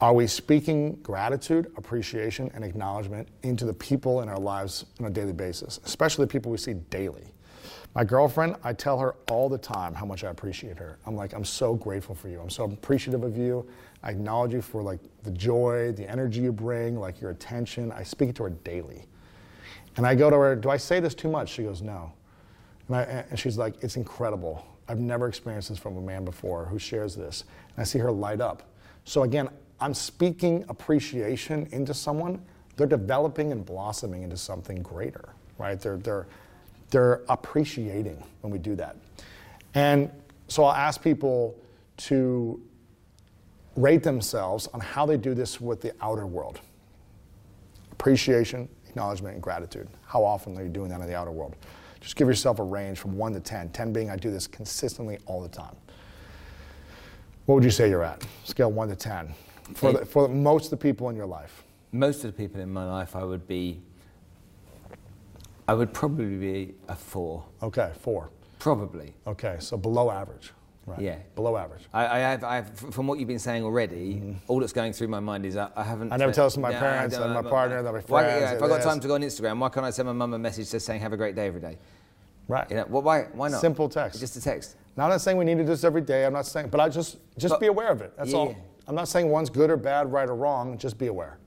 [0.00, 5.10] are we speaking gratitude, appreciation, and acknowledgement into the people in our lives on a
[5.10, 7.32] daily basis, especially the people we see daily?
[7.96, 10.98] My girlfriend, I tell her all the time how much I appreciate her.
[11.06, 12.38] I'm like, I'm so grateful for you.
[12.38, 13.66] I'm so appreciative of you.
[14.02, 17.90] I acknowledge you for like the joy, the energy you bring, like your attention.
[17.92, 19.06] I speak to her daily.
[19.96, 21.48] And I go to her, do I say this too much?
[21.48, 22.12] She goes, no.
[22.88, 24.66] And, I, and she's like, it's incredible.
[24.88, 27.44] I've never experienced this from a man before who shares this.
[27.76, 28.64] And I see her light up.
[29.06, 29.48] So again,
[29.80, 32.44] I'm speaking appreciation into someone.
[32.76, 35.80] They're developing and blossoming into something greater, right?
[35.80, 36.26] They're, they're,
[36.90, 38.96] they're appreciating when we do that.
[39.74, 40.10] And
[40.48, 41.56] so I'll ask people
[41.98, 42.62] to
[43.74, 46.60] rate themselves on how they do this with the outer world
[47.92, 49.88] appreciation, acknowledgement, and gratitude.
[50.04, 51.56] How often are you doing that in the outer world?
[52.00, 53.70] Just give yourself a range from 1 to 10.
[53.70, 55.74] 10 being I do this consistently all the time.
[57.46, 58.24] What would you say you're at?
[58.44, 59.34] Scale 1 to 10.
[59.74, 61.64] For, the, for most of the people in your life.
[61.90, 63.80] Most of the people in my life, I would be,
[65.68, 67.44] I would probably be a 4.
[67.64, 68.30] Okay, 4.
[68.58, 69.14] Probably.
[69.26, 70.52] Okay, so below average.
[70.86, 71.00] Right.
[71.00, 71.16] Yeah.
[71.34, 71.82] Below average.
[71.92, 74.32] I, I, have, I have, from what you've been saying already, mm-hmm.
[74.46, 76.12] all that's going through my mind is I, I haven't.
[76.12, 78.08] I never tell this to my no, parents and my partner, and my friends.
[78.08, 80.12] Why, yeah, if I've got time to go on Instagram, why can't I send my
[80.12, 81.76] mum a message just saying, have a great day every day?
[82.46, 82.70] Right.
[82.70, 83.60] You know, well, why, why not?
[83.60, 84.20] Simple text.
[84.20, 84.76] Just a text.
[84.96, 86.24] Now, I'm not saying we need to do this every day.
[86.24, 88.12] I'm not saying, but I just, just but, be aware of it.
[88.16, 88.38] That's yeah.
[88.38, 88.56] all.
[88.86, 90.78] I'm not saying one's good or bad, right or wrong.
[90.78, 91.38] Just be aware.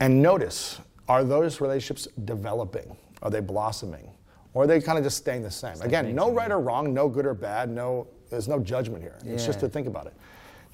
[0.00, 2.96] And notice, are those relationships developing?
[3.22, 4.10] Are they blossoming?
[4.54, 5.80] Or are they kind of just staying the same?
[5.82, 9.18] Again, no right or wrong, no good or bad, no there's no judgment here.
[9.24, 9.32] Yeah.
[9.32, 10.14] It's just to think about it.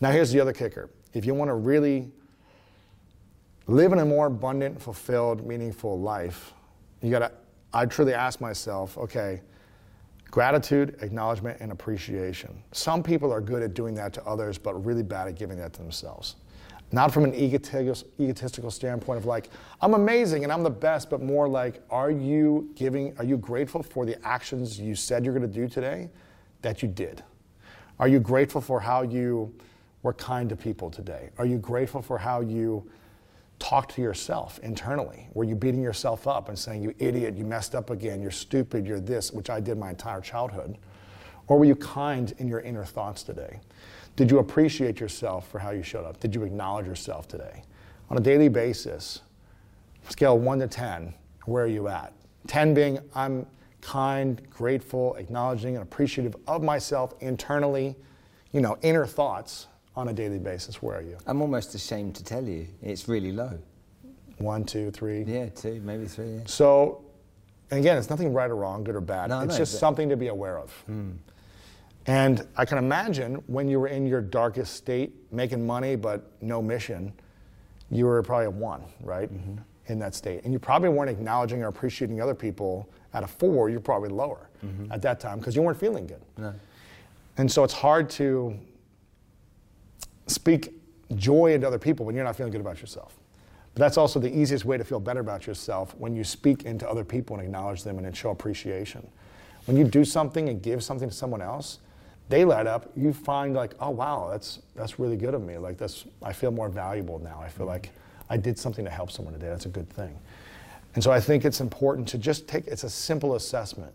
[0.00, 0.90] Now, here's the other kicker.
[1.12, 2.10] If you want to really
[3.66, 6.52] live in a more abundant, fulfilled, meaningful life,
[7.00, 7.32] you got to,
[7.72, 9.40] I truly ask myself, okay,
[10.30, 12.62] gratitude, acknowledgement, and appreciation.
[12.72, 15.72] Some people are good at doing that to others, but really bad at giving that
[15.74, 16.36] to themselves.
[16.94, 21.48] Not from an egotistical, standpoint of like, I'm amazing and I'm the best, but more
[21.48, 25.52] like, are you giving, are you grateful for the actions you said you're going to
[25.52, 26.08] do today
[26.62, 27.24] that you did?
[27.98, 29.52] Are you grateful for how you
[30.04, 31.30] were kind to people today?
[31.36, 32.88] Are you grateful for how you
[33.58, 35.26] talked to yourself internally?
[35.34, 38.86] Were you beating yourself up and saying, you idiot, you messed up again, you're stupid,
[38.86, 40.78] you're this, which I did my entire childhood?
[41.48, 43.58] Or were you kind in your inner thoughts today?
[44.16, 46.20] Did you appreciate yourself for how you showed up?
[46.20, 47.62] Did you acknowledge yourself today?
[48.10, 49.22] On a daily basis,
[50.08, 51.14] scale 1 to 10,
[51.46, 52.12] where are you at?
[52.46, 53.46] 10 being, I'm
[53.80, 57.96] kind, grateful, acknowledging, and appreciative of myself internally,
[58.52, 60.80] you know, inner thoughts on a daily basis.
[60.80, 61.18] Where are you?
[61.26, 62.68] I'm almost ashamed to tell you.
[62.82, 63.58] It's really low.
[64.38, 65.22] One, two, three.
[65.22, 66.36] Yeah, two, maybe three.
[66.36, 66.40] Yeah.
[66.46, 67.04] So,
[67.70, 69.30] and again, it's nothing right or wrong, good or bad.
[69.30, 70.84] No, it's no, just something to be aware of.
[70.90, 71.16] Mm.
[72.06, 76.60] And I can imagine when you were in your darkest state, making money but no
[76.60, 77.12] mission,
[77.90, 79.32] you were probably a one, right?
[79.32, 79.60] Mm-hmm.
[79.86, 80.44] In that state.
[80.44, 84.50] And you probably weren't acknowledging or appreciating other people at a four, you're probably lower
[84.64, 84.90] mm-hmm.
[84.92, 86.20] at that time because you weren't feeling good.
[86.36, 86.52] No.
[87.36, 88.58] And so it's hard to
[90.26, 90.74] speak
[91.14, 93.16] joy into other people when you're not feeling good about yourself.
[93.74, 96.88] But that's also the easiest way to feel better about yourself when you speak into
[96.88, 99.06] other people and acknowledge them and show appreciation.
[99.66, 101.78] When you do something and give something to someone else,
[102.28, 102.90] they light up.
[102.96, 105.58] You find like, oh wow, that's that's really good of me.
[105.58, 107.40] Like that's I feel more valuable now.
[107.42, 107.90] I feel like
[108.30, 109.48] I did something to help someone today.
[109.48, 110.18] That's a good thing.
[110.94, 113.92] And so I think it's important to just take, it's a simple assessment,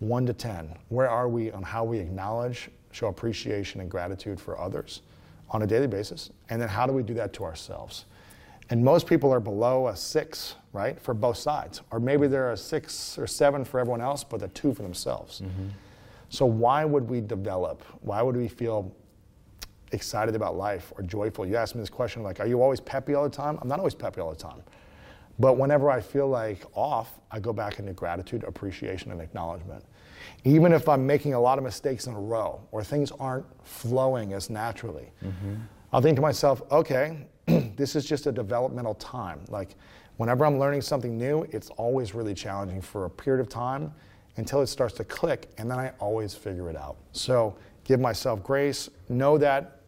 [0.00, 0.74] one to 10.
[0.88, 5.02] Where are we on how we acknowledge, show appreciation and gratitude for others
[5.50, 6.30] on a daily basis?
[6.48, 8.06] And then how do we do that to ourselves?
[8.70, 11.82] And most people are below a six, right, for both sides.
[11.90, 15.42] Or maybe they're a six or seven for everyone else, but a two for themselves.
[15.42, 15.68] Mm-hmm.
[16.34, 17.84] So why would we develop?
[18.00, 18.92] Why would we feel
[19.92, 21.46] excited about life or joyful?
[21.46, 23.56] You asked me this question like, are you always peppy all the time?
[23.62, 24.62] I'm not always peppy all the time.
[25.38, 29.84] But whenever I feel like off, I go back into gratitude, appreciation, and acknowledgement.
[30.44, 34.32] Even if I'm making a lot of mistakes in a row or things aren't flowing
[34.32, 35.54] as naturally, mm-hmm.
[35.92, 39.40] I'll think to myself, okay, this is just a developmental time.
[39.48, 39.76] Like,
[40.16, 43.92] whenever I'm learning something new, it's always really challenging for a period of time
[44.36, 46.96] until it starts to click, and then I always figure it out.
[47.12, 49.80] So, give myself grace, know that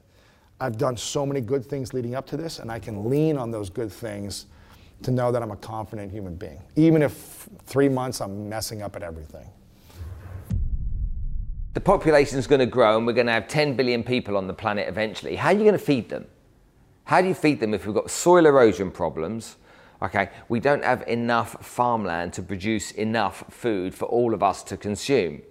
[0.61, 3.51] I've done so many good things leading up to this, and I can lean on
[3.51, 4.47] those good things
[5.03, 8.97] to know that I'm a confident human being, even if three months I'm messing up
[8.97, 9.47] at everything.
[11.75, 14.47] The population is going to grow and we're going to have 10 billion people on
[14.47, 15.37] the planet eventually.
[15.37, 16.27] How are you going to feed them?
[17.05, 19.57] How do you feed them if we've got soil erosion problems?
[20.03, 24.77] Okay, we don't have enough farmland to produce enough food for all of us to
[24.77, 25.43] consume.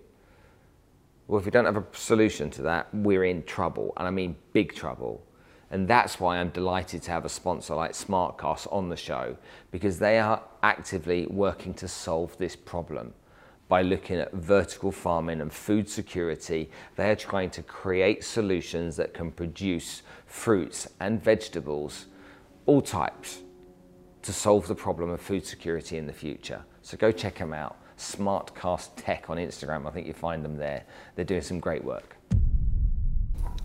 [1.28, 4.36] Well, if we don't have a solution to that, we're in trouble, and I mean
[4.54, 5.24] big trouble.
[5.72, 9.36] And that's why I'm delighted to have a sponsor like Smartkas on the show
[9.72, 13.14] because they are actively working to solve this problem
[13.68, 16.70] by looking at vertical farming and food security.
[16.96, 22.06] They are trying to create solutions that can produce fruits and vegetables,
[22.68, 23.42] all types,
[24.26, 26.64] to solve the problem of food security in the future.
[26.82, 27.78] So go check them out.
[27.98, 29.88] Smartkas Tech on Instagram.
[29.88, 30.84] I think you find them there.
[31.16, 32.16] They're doing some great work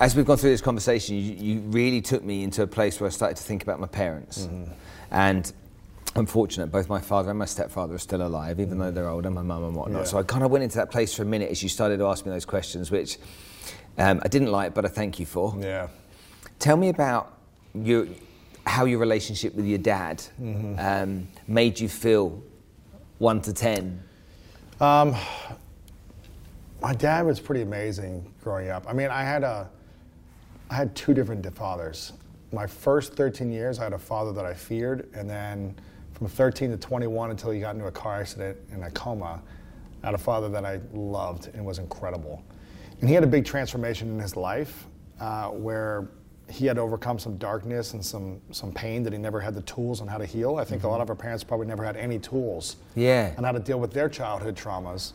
[0.01, 3.07] as we've gone through this conversation, you, you, really took me into a place where
[3.07, 4.47] I started to think about my parents.
[4.47, 4.73] Mm-hmm.
[5.11, 5.53] And
[6.17, 9.31] I'm fortunate, both my father and my stepfather are still alive, even though they're older,
[9.31, 10.01] my mum and whatnot.
[10.01, 10.07] Yeah.
[10.07, 12.07] So I kind of went into that place for a minute as you started to
[12.07, 13.19] ask me those questions, which
[13.99, 15.55] um, I didn't like, but I thank you for.
[15.61, 15.89] Yeah.
[16.59, 17.37] Tell me about
[17.75, 18.09] your,
[18.67, 20.75] how your relationship with your dad mm-hmm.
[20.79, 22.43] um, made you feel
[23.19, 24.03] one to ten.
[24.81, 25.15] Um,
[26.81, 28.87] my dad was pretty amazing growing up.
[28.89, 29.69] I mean, I had a,
[30.71, 32.15] I had two different fathers.
[32.53, 35.75] My first 13 years, I had a father that I feared, and then
[36.15, 39.43] from 13 to 21 until he got into a car accident in a coma,
[40.03, 42.43] I had a father that I loved and was incredible.
[43.01, 44.87] And he had a big transformation in his life
[45.21, 46.09] uh, where
[46.51, 49.63] he had to overcome some darkness and some, some pain that he never had the
[49.63, 50.57] tools on how to heal.
[50.57, 50.89] I think mm-hmm.
[50.89, 53.35] a lot of our parents probably never had any tools yeah.
[53.39, 55.13] on how to deal with their childhood traumas.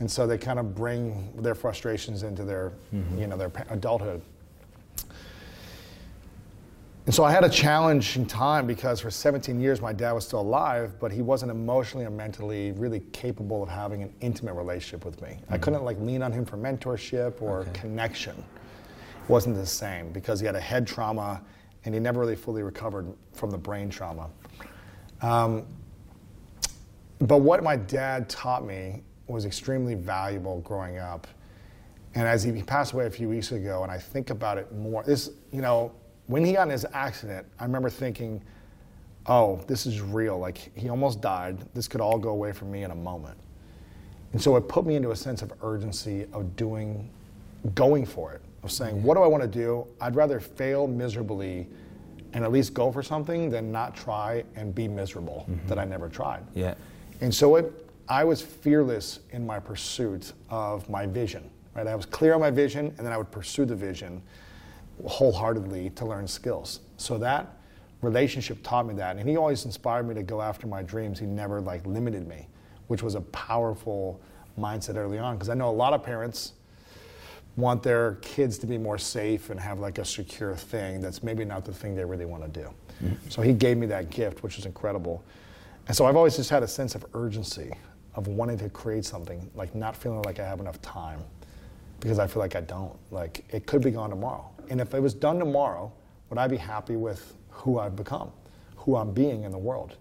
[0.00, 3.18] And so they kind of bring their frustrations into their, mm-hmm.
[3.18, 4.22] you know, their adulthood.
[7.06, 10.42] And so I had a challenging time because for 17 years my dad was still
[10.42, 15.20] alive, but he wasn't emotionally or mentally really capable of having an intimate relationship with
[15.22, 15.28] me.
[15.28, 15.54] Mm-hmm.
[15.54, 17.70] I couldn't like lean on him for mentorship or okay.
[17.72, 18.44] connection.
[19.28, 21.42] Wasn't the same because he had a head trauma
[21.84, 24.30] and he never really fully recovered from the brain trauma.
[25.22, 25.66] Um,
[27.20, 31.26] but what my dad taught me was extremely valuable growing up.
[32.14, 35.02] And as he passed away a few weeks ago, and I think about it more,
[35.02, 35.92] this, you know,
[36.26, 38.42] when he got in his accident, I remember thinking,
[39.26, 40.38] oh, this is real.
[40.38, 41.58] Like, he almost died.
[41.74, 43.36] This could all go away from me in a moment.
[44.32, 47.10] And so it put me into a sense of urgency of doing,
[47.74, 49.86] going for it, of saying, what do I want to do?
[50.00, 51.68] I'd rather fail miserably
[52.32, 55.66] and at least go for something than not try and be miserable mm-hmm.
[55.68, 56.44] that I never tried.
[56.54, 56.74] Yeah.
[57.20, 61.50] And so it, I was fearless in my pursuit of my vision.
[61.74, 61.86] Right?
[61.86, 64.20] I was clear on my vision, and then I would pursue the vision
[65.06, 66.80] wholeheartedly to learn skills.
[66.96, 67.56] So that
[68.02, 71.18] relationship taught me that, and he always inspired me to go after my dreams.
[71.18, 72.48] He never like limited me,
[72.88, 74.20] which was a powerful
[74.58, 75.36] mindset early on.
[75.36, 76.54] Because I know a lot of parents
[77.58, 81.44] want their kids to be more safe and have like a secure thing that's maybe
[81.44, 82.68] not the thing they really want to do.
[83.02, 83.28] Mm-hmm.
[83.28, 85.24] So he gave me that gift, which was incredible.
[85.88, 87.72] And so I've always just had a sense of urgency
[88.14, 91.20] of wanting to create something, like not feeling like I have enough time
[91.98, 92.96] because I feel like I don't.
[93.10, 94.48] Like it could be gone tomorrow.
[94.70, 95.92] And if it was done tomorrow,
[96.30, 98.30] would I be happy with who I've become,
[98.76, 99.96] who I'm being in the world,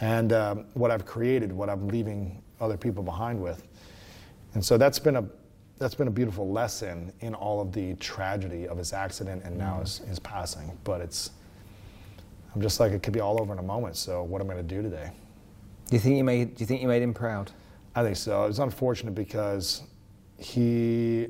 [0.00, 3.66] and um, what I've created, what I'm leaving other people behind with?
[4.54, 5.24] And so that's been a
[5.80, 9.80] that's been a beautiful lesson in all of the tragedy of his accident and now
[9.80, 10.78] his, his passing.
[10.84, 11.30] But it's
[12.54, 13.96] I'm just like it could be all over in a moment.
[13.96, 15.10] So what am I going to do today?
[15.86, 17.50] Do you think you made Do you think you made him proud?
[17.94, 18.44] I think so.
[18.44, 19.82] It was unfortunate because
[20.36, 21.28] he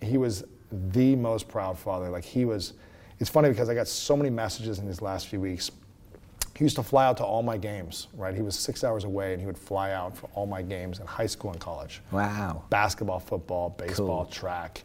[0.00, 2.08] he was the most proud father.
[2.08, 2.74] Like he was.
[3.18, 5.70] It's funny because I got so many messages in these last few weeks.
[6.60, 8.34] He used to fly out to all my games, right?
[8.34, 11.06] He was six hours away and he would fly out for all my games in
[11.06, 12.02] high school and college.
[12.10, 12.64] Wow.
[12.68, 14.30] Basketball, football, baseball, cool.
[14.30, 14.84] track.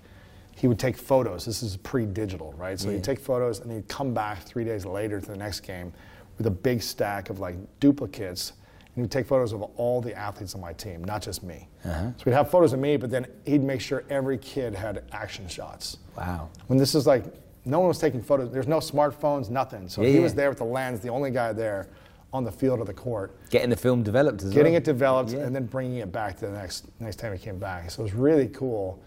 [0.56, 1.44] He would take photos.
[1.44, 2.80] This is pre digital, right?
[2.80, 2.94] So yeah.
[2.96, 5.92] he'd take photos and he'd come back three days later to the next game
[6.38, 8.54] with a big stack of like duplicates
[8.96, 11.68] and he'd take photos of all the athletes on my team, not just me.
[11.84, 12.12] Uh-huh.
[12.16, 15.46] So we'd have photos of me, but then he'd make sure every kid had action
[15.50, 15.98] shots.
[16.18, 16.52] Wow.
[16.68, 17.26] When this is like,
[17.66, 18.52] no one was taking photos.
[18.52, 19.90] There's no smartphones, nothing.
[19.90, 20.22] So yeah, he yeah.
[20.22, 21.90] was there with the lens, the only guy there
[22.32, 23.38] on the field of the court.
[23.50, 24.56] Getting the film developed as well.
[24.56, 24.78] Getting well.
[24.78, 25.40] it developed yeah.
[25.40, 27.90] and then bringing it back to the next next time he came back.
[27.92, 29.02] So it was really cool.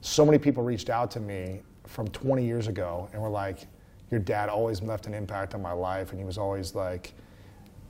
[0.00, 3.66] So many people reached out to me from 20 years ago and were like,
[4.10, 7.12] "Your dad always left an impact on my life, and he was always like."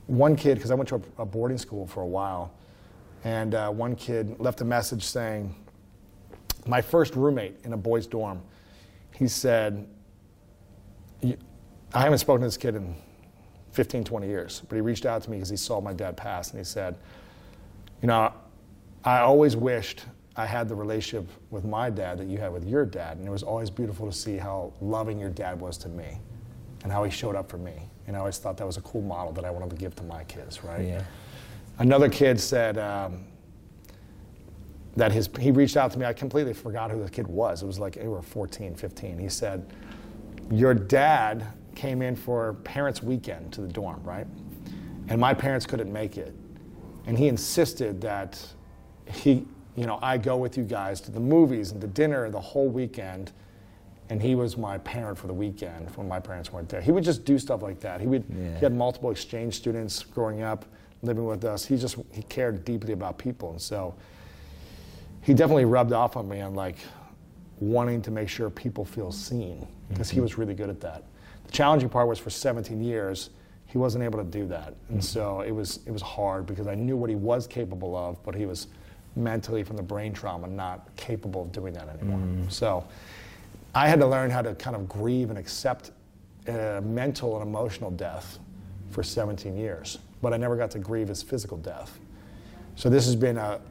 [0.07, 2.51] one kid, because I went to a, a, boarding school for a while,
[3.23, 5.55] and uh, one kid left a message saying,
[6.67, 8.41] my first roommate in a boys' dorm,
[9.15, 9.87] he said,
[11.93, 12.95] I haven't spoken to this kid in
[13.71, 16.51] 15, 20 years, but he reached out to me because he saw my dad pass,
[16.51, 16.95] and he said,
[18.01, 18.33] you know,
[19.03, 22.85] I always wished I had the relationship with my dad that you had with your
[22.85, 26.17] dad, and it was always beautiful to see how loving your dad was to me
[26.83, 27.73] and how he showed up for me.
[28.07, 30.03] And I always thought that was a cool model that I wanted to give to
[30.03, 30.85] my kids, right?
[30.85, 31.03] Yeah.
[31.79, 33.25] Another kid said um,
[34.95, 36.05] that his, he reached out to me.
[36.05, 37.61] I completely forgot who the kid was.
[37.61, 39.19] It was like they were 14, 15.
[39.19, 39.65] He said,
[40.49, 44.27] Your dad came in for parents' weekend to the dorm, right?
[45.09, 46.35] And my parents couldn't make it.
[47.05, 48.41] And he insisted that
[49.05, 52.39] he, you know, I go with you guys to the movies and to dinner the
[52.39, 53.31] whole weekend
[54.11, 56.81] and he was my parent for the weekend when my parents weren't there.
[56.81, 58.01] He would just do stuff like that.
[58.01, 58.55] He would yeah.
[58.55, 60.65] he had multiple exchange students growing up,
[61.01, 61.65] living with us.
[61.65, 63.95] He just he cared deeply about people, and so
[65.21, 66.75] he definitely rubbed off on me on like
[67.61, 70.15] wanting to make sure people feel seen because mm-hmm.
[70.15, 71.05] he was really good at that.
[71.51, 73.29] Challenging part was for 17 years
[73.71, 74.99] he wasn't able to do that, and mm-hmm.
[74.99, 78.35] so it was it was hard because I knew what he was capable of, but
[78.35, 78.67] he was
[79.15, 82.19] mentally from the brain trauma not capable of doing that anymore.
[82.19, 82.51] Mm.
[82.51, 82.85] So
[83.73, 85.91] I had to learn how to kind of grieve and accept
[86.47, 88.39] a mental and emotional death
[88.89, 91.97] for 17 years, but I never got to grieve his physical death.
[92.75, 93.61] So this has been a,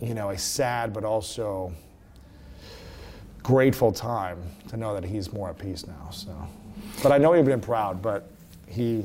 [0.00, 1.72] you know, a sad but also
[3.42, 6.08] grateful time to know that he's more at peace now.
[6.10, 6.36] So,
[7.02, 8.30] but I know he'd been proud, but
[8.68, 9.04] he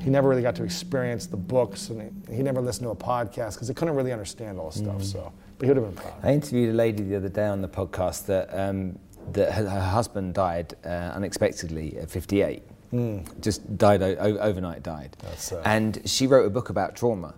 [0.00, 2.94] he never really got to experience the books, and he, he never listened to a
[2.96, 5.02] podcast because he couldn't really understand all the stuff.
[5.02, 6.14] So, but he would have been proud.
[6.22, 8.98] I interviewed a lady the other day on the podcast that um,
[9.32, 12.62] that her, her husband died uh, unexpectedly at 58.
[13.40, 14.82] Just died o- overnight.
[14.82, 15.60] Died, sad.
[15.64, 17.34] and she wrote a book about trauma.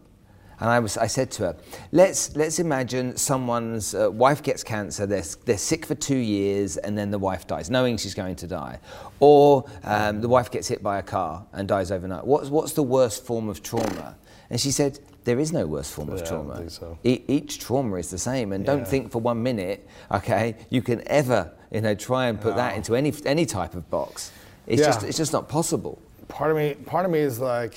[0.61, 1.57] And I was, I said to her,
[1.91, 5.07] let's let's imagine someone's uh, wife gets cancer.
[5.07, 8.47] They're they're sick for two years, and then the wife dies, knowing she's going to
[8.47, 8.79] die,
[9.21, 12.27] or um, the wife gets hit by a car and dies overnight.
[12.27, 14.17] What's what's the worst form of trauma?
[14.51, 16.71] And she said, there is no worst form of Yeah, I trauma.
[16.71, 16.99] so.
[17.05, 21.03] E- each trauma is the same, and don't think for one minute, okay, you can
[21.07, 24.31] ever, you know, try and put that into any any type of box.
[24.67, 24.87] It's Yeah.
[24.89, 25.99] just it's just not possible.
[26.29, 27.75] part of me part of me is like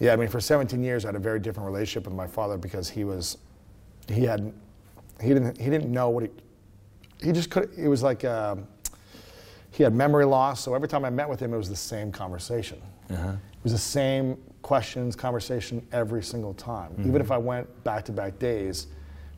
[0.00, 2.58] yeah i mean for 17 years i had a very different relationship with my father
[2.58, 3.38] because he was
[4.08, 4.52] he had
[5.20, 6.30] he didn't he didn't know what he
[7.22, 8.66] he just could it was like um,
[9.72, 10.60] he had memory loss.
[10.60, 12.80] So every time i met with him it was the same conversation.
[13.10, 13.30] Uh-huh.
[13.30, 16.92] It was the same questions conversation every single time.
[16.92, 17.08] Mm-hmm.
[17.08, 18.88] Even if i went back to back days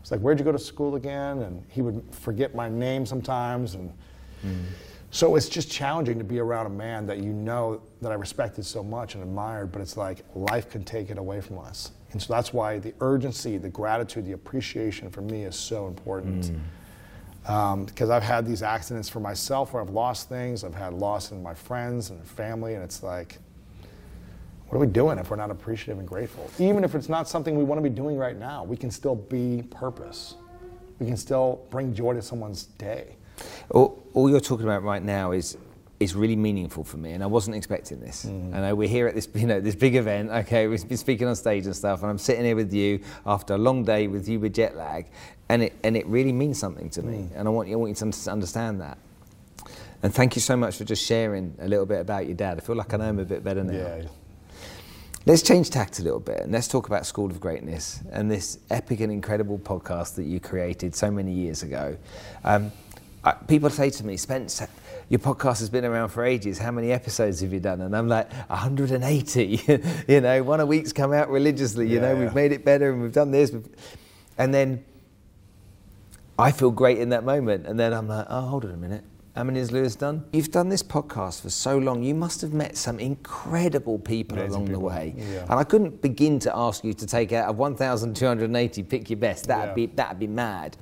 [0.00, 1.42] it's like where'd you go to school again?
[1.42, 3.90] And he would forget my name sometimes and
[4.44, 4.64] mm-hmm.
[5.12, 8.64] So it's just challenging to be around a man that you know that I respected
[8.64, 11.92] so much and admired, but it's like life can take it away from us.
[12.12, 16.50] And so that's why the urgency, the gratitude, the appreciation for me is so important.
[17.46, 17.50] Mm.
[17.50, 21.30] Um, because I've had these accidents for myself where I've lost things, I've had loss
[21.30, 23.36] in my friends and family, and it's like,
[24.68, 26.48] what are we doing if we're not appreciative and grateful?
[26.58, 29.16] Even if it's not something we want to be doing right now, we can still
[29.16, 30.36] be purpose.
[30.98, 33.16] We can still bring joy to someone's day.
[33.70, 35.56] All, all you're talking about right now is
[36.00, 38.24] is really meaningful for me, and I wasn't expecting this.
[38.24, 38.54] Mm.
[38.54, 40.30] I know we're here at this, you know, this big event.
[40.30, 43.54] Okay, we've been speaking on stage and stuff, and I'm sitting here with you after
[43.54, 45.06] a long day with you with jet lag,
[45.48, 47.36] and it and it really means something to me, Mm.
[47.36, 48.98] and I want you, I want you to understand that.
[50.02, 52.58] And thank you so much for just sharing a little bit about your dad.
[52.58, 53.72] I feel like I know him a bit better now.
[53.72, 54.02] Yeah.
[55.24, 58.58] Let's change tact a little bit and let's talk about School of Greatness and this
[58.70, 61.96] epic and incredible podcast that you created so many years ago.
[62.42, 62.72] Um,
[63.24, 64.60] I, people say to me, Spence,
[65.08, 66.58] your podcast has been around for ages.
[66.58, 67.80] How many episodes have you done?
[67.80, 69.60] And I'm like, 180.
[70.08, 71.88] you know, one a week's come out religiously.
[71.88, 72.18] You know, Yeah.
[72.20, 73.52] we've made it better and we've done this.
[74.38, 74.84] And then
[76.38, 77.66] I feel great in that moment.
[77.66, 79.04] And then I'm like, oh, hold on a minute.
[79.36, 80.24] How many has Lewis done?
[80.32, 82.02] You've done this podcast for so long.
[82.02, 85.14] You must have met some incredible people Amazing along the way.
[85.16, 85.42] Yeah.
[85.42, 89.46] And I couldn't begin to ask you to take out of 1,280, pick your best.
[89.46, 89.74] That'd Yeah.
[89.74, 90.76] be that'd be mad.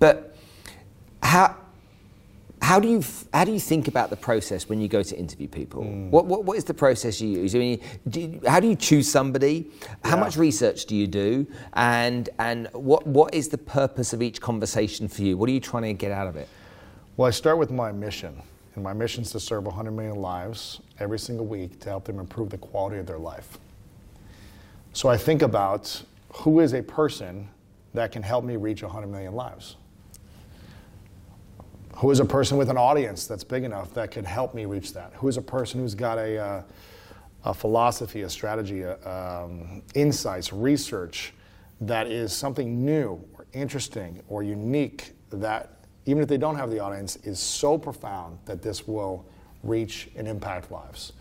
[0.00, 0.34] But
[1.22, 1.54] how
[2.62, 5.46] how do you how do you think about the process when you go to interview
[5.48, 5.82] people?
[5.84, 6.10] Hmm.
[6.10, 7.54] What, what what is the process you use?
[7.54, 9.70] I mean, do you, how do you choose somebody?
[10.04, 10.20] How Yeah.
[10.20, 11.46] much research do you do?
[11.74, 15.36] And and what what is the purpose of each conversation for you?
[15.36, 16.48] What are you trying to get out of it?
[17.16, 18.42] Well, I start with my mission,
[18.74, 22.18] and my mission is to serve 100 million lives every single week to help them
[22.18, 23.58] improve the quality of their life.
[24.92, 27.48] So I think about who is a person
[27.94, 29.76] that can help me reach 100 million lives?
[31.96, 34.92] Who is a person with an audience that's big enough that could help me reach
[34.92, 35.12] that?
[35.14, 36.62] Who is a person who's got a, uh,
[37.44, 41.32] a philosophy, a strategy, a, um, insights, research
[41.80, 46.78] that is something new or interesting or unique that, even if they don't have the
[46.78, 49.24] audience, is so profound that this will
[49.62, 51.14] reach and impact lives?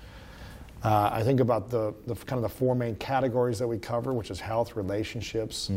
[0.83, 4.13] Uh, I think about the, the kind of the four main categories that we cover,
[4.13, 5.71] which is health, relationships,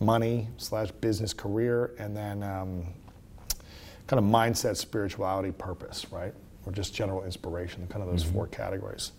[0.00, 2.86] money slash business career, and then um,
[4.08, 6.34] kind of mindset, spirituality, purpose, right?
[6.66, 9.12] Or just general inspiration, kind of those four categories.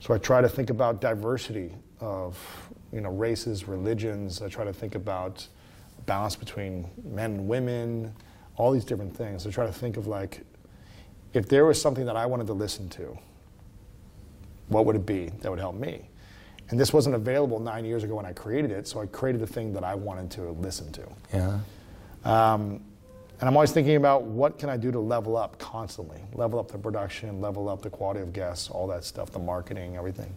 [0.00, 2.36] So I try to think about diversity of
[2.92, 4.42] you know races, religions.
[4.42, 5.46] I try to think about
[6.06, 8.14] balance between men and women,
[8.56, 9.46] all these different things.
[9.46, 10.42] I try to think of like
[11.32, 13.16] if there was something that I wanted to listen to,
[14.68, 16.08] what would it be that would help me?
[16.70, 19.46] And this wasn't available nine years ago when I created it, so I created the
[19.46, 21.02] thing that I wanted to listen to.
[21.32, 21.60] Yeah.
[22.24, 22.82] Um,
[23.40, 26.70] and I'm always thinking about what can I do to level up constantly, level up
[26.70, 30.34] the production, level up the quality of guests, all that stuff, the marketing, everything.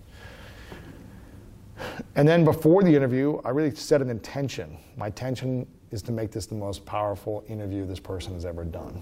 [2.15, 4.77] And then before the interview, I really set an intention.
[4.97, 9.01] My intention is to make this the most powerful interview this person has ever done.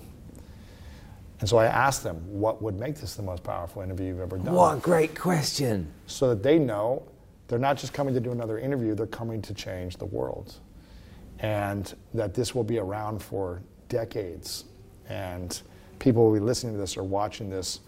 [1.39, 4.37] And so I asked them, what would make this the most powerful interview you've ever
[4.37, 4.53] done?
[4.53, 5.91] What a great question.
[6.07, 7.03] so that they know
[7.47, 10.55] they're not just coming to do another interview, they're coming to change the world.
[11.39, 14.65] And that this will be around for decades.
[15.09, 15.59] And
[15.99, 17.79] people will be listening to this or watching this,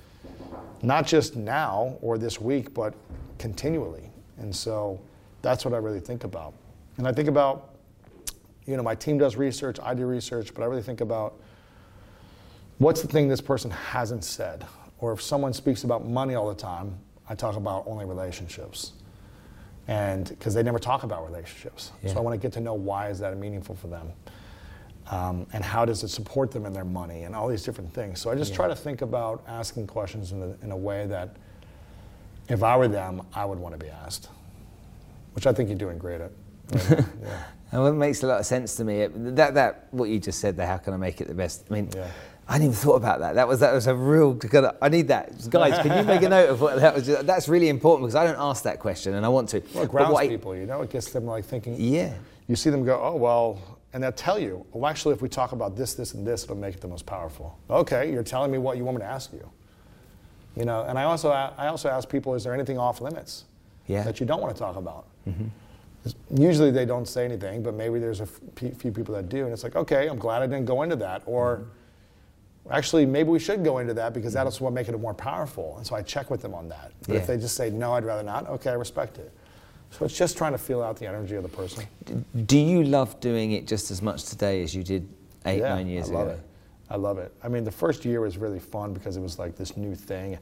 [0.81, 2.93] not just now or this week, but
[3.37, 4.09] continually.
[4.37, 4.99] And so
[5.41, 6.53] that's what I really think about.
[6.97, 7.75] And I think about,
[8.65, 11.39] you know, my team does research, I do research, but I really think about
[12.77, 14.65] what's the thing this person hasn't said?
[14.99, 16.97] Or if someone speaks about money all the time,
[17.29, 18.93] I talk about only relationships.
[19.87, 21.91] And because they never talk about relationships.
[22.03, 22.13] Yeah.
[22.13, 24.11] So I want to get to know why is that meaningful for them?
[25.11, 28.21] Um, and how does it support them in their money and all these different things.
[28.21, 28.57] So I just Yeah.
[28.57, 31.29] try to think about asking questions in a, in a way that
[32.47, 34.29] if I were them, I would want to be asked,
[35.33, 36.31] which I think you're doing great at.
[36.71, 37.43] right yeah.
[37.71, 39.07] And it makes a lot of sense to me.
[39.07, 40.67] That that what you just said there.
[40.67, 41.65] How can I make it the best?
[41.69, 42.07] I mean, Yeah.
[42.47, 43.33] I hadn't even thought about that.
[43.35, 44.33] That was that was a real.
[44.33, 45.77] good- I need that, guys.
[45.79, 47.05] Can you make a note of what that was?
[47.07, 49.61] That's really important because I don't ask that question and I want to.
[49.73, 51.75] Well, it grounds what I- people, you know, it gets them like thinking.
[51.79, 52.13] Yeah.
[52.47, 53.59] You see them go, oh, well,
[53.93, 56.55] and they'll tell you, well, actually, if we talk about this, this, and this, it'll
[56.55, 57.57] make it the most powerful.
[57.69, 59.49] Okay, you're telling me what you want me to ask you.
[60.55, 63.45] You know, and I also, I also ask people, is there anything off limits
[63.87, 64.03] Yeah.
[64.03, 65.05] that you don't want to talk about?
[65.27, 65.47] Mm-hmm.
[66.41, 69.53] Usually they don't say anything, but maybe there's a f- few people that do, and
[69.53, 71.23] it's like, okay, I'm glad I didn't go into that.
[71.25, 72.73] Or mm-hmm.
[72.73, 74.45] actually, maybe we should go into that because mm-hmm.
[74.45, 75.77] that's what makes it more powerful.
[75.77, 76.91] And so I check with them on that.
[77.07, 77.21] But Yeah.
[77.21, 79.31] if they just say, no, I'd rather not, okay, I respect it.
[79.91, 81.85] So it's just trying to feel out the energy of the person.
[82.45, 85.07] Do you love doing it just as much today as you did
[85.45, 86.35] eight, yeah, nine years I love ago?
[86.35, 86.39] it.
[86.91, 87.33] I love it.
[87.43, 90.37] I mean, the first year was really fun because it was like this new thing.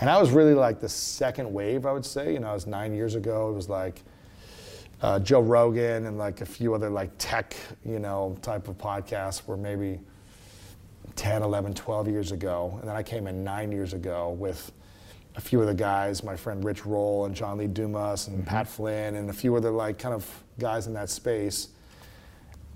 [0.00, 2.32] And I was really like the second wave, I would say.
[2.32, 3.50] You know, it was nine years ago.
[3.50, 4.02] It was like
[5.02, 9.46] uh, Joe Rogan and like a few other like tech, you know, type of podcasts
[9.46, 10.00] were maybe
[11.16, 12.76] 10, 11, 12 years ago.
[12.80, 14.72] And then I came in nine years ago with
[15.36, 18.48] a few of the guys, my friend Rich Roll and John Lee Dumas and mm-hmm.
[18.48, 20.26] Pat Flynn and a few other like kind of
[20.58, 21.68] guys in that space.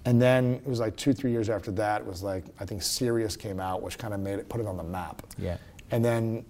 [0.05, 2.83] And then it was like two, three years after that, it was like, I think
[2.83, 5.23] Sirius came out, which kind of made it, put it on the map.
[5.39, 5.59] Yeah.
[5.93, 6.45] And then,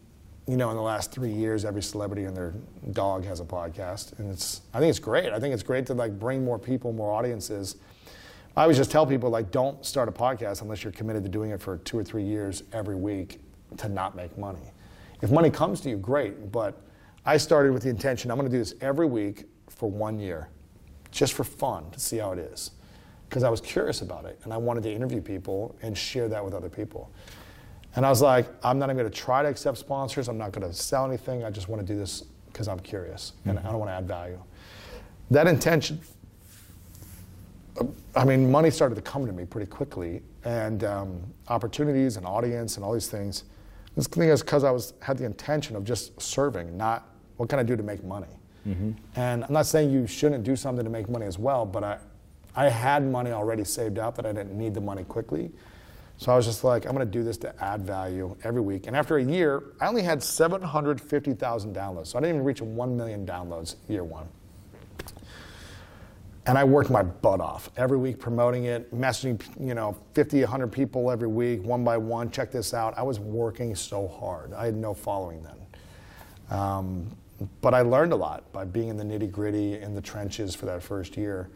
[0.47, 2.55] you know, in the last three years, every celebrity and their
[2.93, 4.19] dog has a podcast.
[4.19, 5.33] And it's, I think it's great.
[5.33, 7.77] I think it's great to like bring more people, more audiences.
[8.57, 11.53] I always just tell people, like, don't start a podcast unless you're committed to doing
[11.53, 13.41] it for two or three years every week
[13.79, 14.73] to not make money.
[15.23, 16.53] If money comes to you, great.
[16.53, 16.81] But
[17.25, 20.49] I started with the intention, I'm going to do this every week for one year,
[21.11, 22.73] just for fun, to see how it is
[23.33, 26.45] because I was curious about it and I wanted to interview people and share that
[26.45, 27.11] with other people.
[27.97, 30.29] And I was like, I'm not even going to try to accept sponsors.
[30.29, 31.43] I'm not going to sell anything.
[31.43, 34.07] I just want to do this because I'm curious and I don't want to add
[34.07, 34.39] value.
[35.31, 35.99] That intention,
[38.15, 42.77] I mean, money started to come to me pretty quickly and um, opportunities and audience
[42.77, 43.45] and all these things.
[43.97, 47.59] This thing is because I was had the intention of just serving, not what can
[47.59, 48.29] I do to make money.
[48.67, 48.93] Mm-hmm.
[49.17, 51.99] And I'm not saying you shouldn't do something to make money as well, but I,
[52.55, 55.51] I had money already saved up that I didn't need the money quickly.
[56.19, 58.87] So I was just like, I'm going to do this to add value every week.
[58.87, 62.09] And after a year, I only had 750,000 downloads.
[62.09, 64.29] So I didn't even reach 1 million downloads year one.
[66.47, 70.69] And I worked my butt off every week promoting it, messaging, you know, 50, 100
[70.69, 72.99] people every week, one by one, check this out.
[72.99, 74.53] I was working so hard.
[74.53, 76.59] I had no following then.
[76.59, 77.07] Um,
[77.61, 80.67] but I learned a lot by being in the nitty gritty, in the trenches for
[80.67, 81.49] that first year.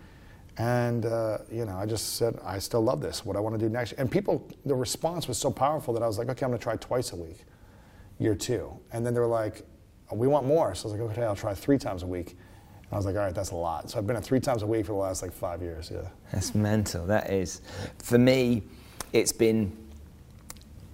[0.58, 3.58] And, uh, you know, I just said, I still love this, what I want to
[3.58, 3.92] do next.
[3.92, 6.62] And people, the response was so powerful that I was like, okay, I'm going to
[6.62, 7.44] try twice a week,
[8.18, 8.78] year two.
[8.92, 9.62] And then they were like,
[10.12, 10.74] we want more.
[10.74, 12.38] So I was like, okay, I'll try three times a week.
[12.88, 13.90] And I was like, all right, that's a lot.
[13.90, 16.08] So I've been at three times a week for the last like five years, yeah.
[16.32, 17.06] That's mental.
[17.06, 17.60] That is.
[17.98, 18.62] For me,
[19.12, 19.76] it's been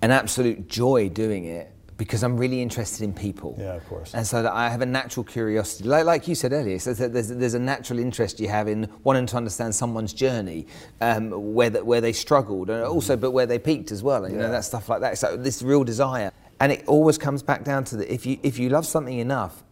[0.00, 1.68] an absolute joy doing it
[1.98, 3.54] because I'm really interested in people.
[3.60, 4.14] Yeah, of course.
[4.14, 6.78] And so that I have a natural curiosity, like, like you said earlier.
[6.78, 10.66] So there's, there's a natural interest you have in wanting to understand someone's journey,
[11.00, 14.28] um, where, the, where they struggled, and also, but where they peaked as well.
[14.28, 14.50] You know, Yeah.
[14.52, 15.18] that stuff like that.
[15.18, 18.58] So this real desire, and it always comes back down to that if you if
[18.58, 19.62] you love something enough,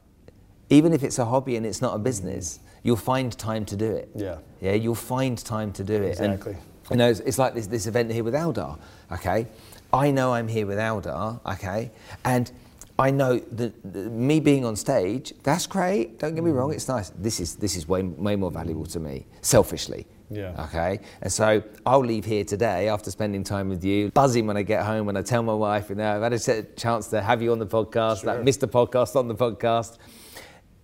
[0.71, 2.05] even if it's a hobby and it's not a mm.
[2.05, 4.09] business, you'll find time to do it.
[4.15, 4.39] Yeah.
[4.61, 6.21] Yeah, you'll find time to do it.
[6.21, 6.57] And, Exactly.
[6.91, 8.79] you know, it's, it's like this, this event here with Aldar,
[9.13, 9.47] okay?
[9.93, 11.91] I know I'm here with Aldar, okay?
[12.25, 12.51] And
[12.99, 16.75] I know that, me being on stage, that's great, don't get me wrong, mm.
[16.75, 17.11] it's nice.
[17.11, 20.07] This is, this is way, way more valuable to me, selfishly.
[20.33, 20.67] Yeah.
[20.67, 21.01] Okay.
[21.23, 24.85] And so I'll leave here today after spending time with you, buzzing when I get
[24.85, 27.51] home, when I tell my wife, you know, I've had a chance to have you
[27.51, 28.35] on the podcast, Sure.
[28.35, 28.71] like Mr.
[28.71, 29.99] Podcast on the podcast,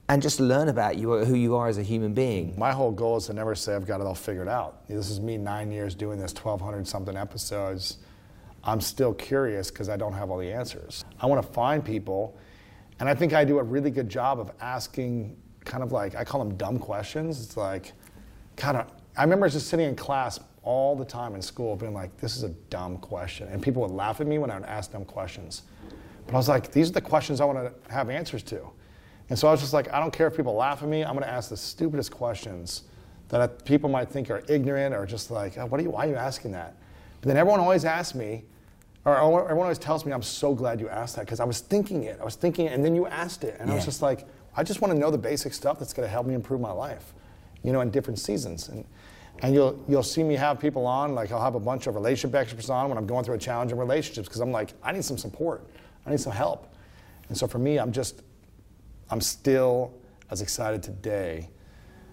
[0.08, 2.54] and just learn about you, who you are as a human being.
[2.56, 4.86] My whole goal is to never say I've got it all figured out.
[4.88, 7.98] This is me nine years doing this, 1,200 something episodes.
[8.62, 11.04] I'm still curious because I don't have all the answers.
[11.20, 12.36] I want to find people,
[13.00, 16.24] and I think I do a really good job of asking kind of like, I
[16.24, 17.44] call them dumb questions.
[17.44, 17.92] It's like,
[18.56, 18.86] kind of,
[19.16, 22.42] I remember just sitting in class all the time in school being like, this is
[22.44, 23.48] a dumb question.
[23.48, 25.62] And people would laugh at me when I would ask dumb questions.
[26.26, 28.68] But I was like, these are the questions I want to have answers to.
[29.28, 31.12] And so I was just like, I don't care if people laugh at me, I'm
[31.12, 32.84] going to ask the stupidest questions
[33.28, 36.10] that people might think are ignorant or just like, oh, what are you, why are
[36.10, 36.76] you asking that?
[37.20, 38.44] But then everyone always asks me,
[39.04, 42.04] or everyone always tells me, I'm so glad you asked that because I was thinking
[42.04, 42.18] it.
[42.20, 43.56] I was thinking it, and then you asked it.
[43.58, 43.74] And yeah.
[43.74, 46.10] I was just like, I just want to know the basic stuff that's going to
[46.10, 47.14] help me improve my life,
[47.62, 48.68] you know, in different seasons.
[48.68, 48.84] And,
[49.42, 52.34] and you'll, you'll see me have people on, like I'll have a bunch of relationship
[52.34, 55.04] experts on when I'm going through a challenge in relationships because I'm like, I need
[55.04, 55.66] some support.
[56.04, 56.72] I need some help.
[57.28, 58.22] And so for me, I'm just,
[59.10, 59.94] I'm still
[60.30, 61.48] as excited today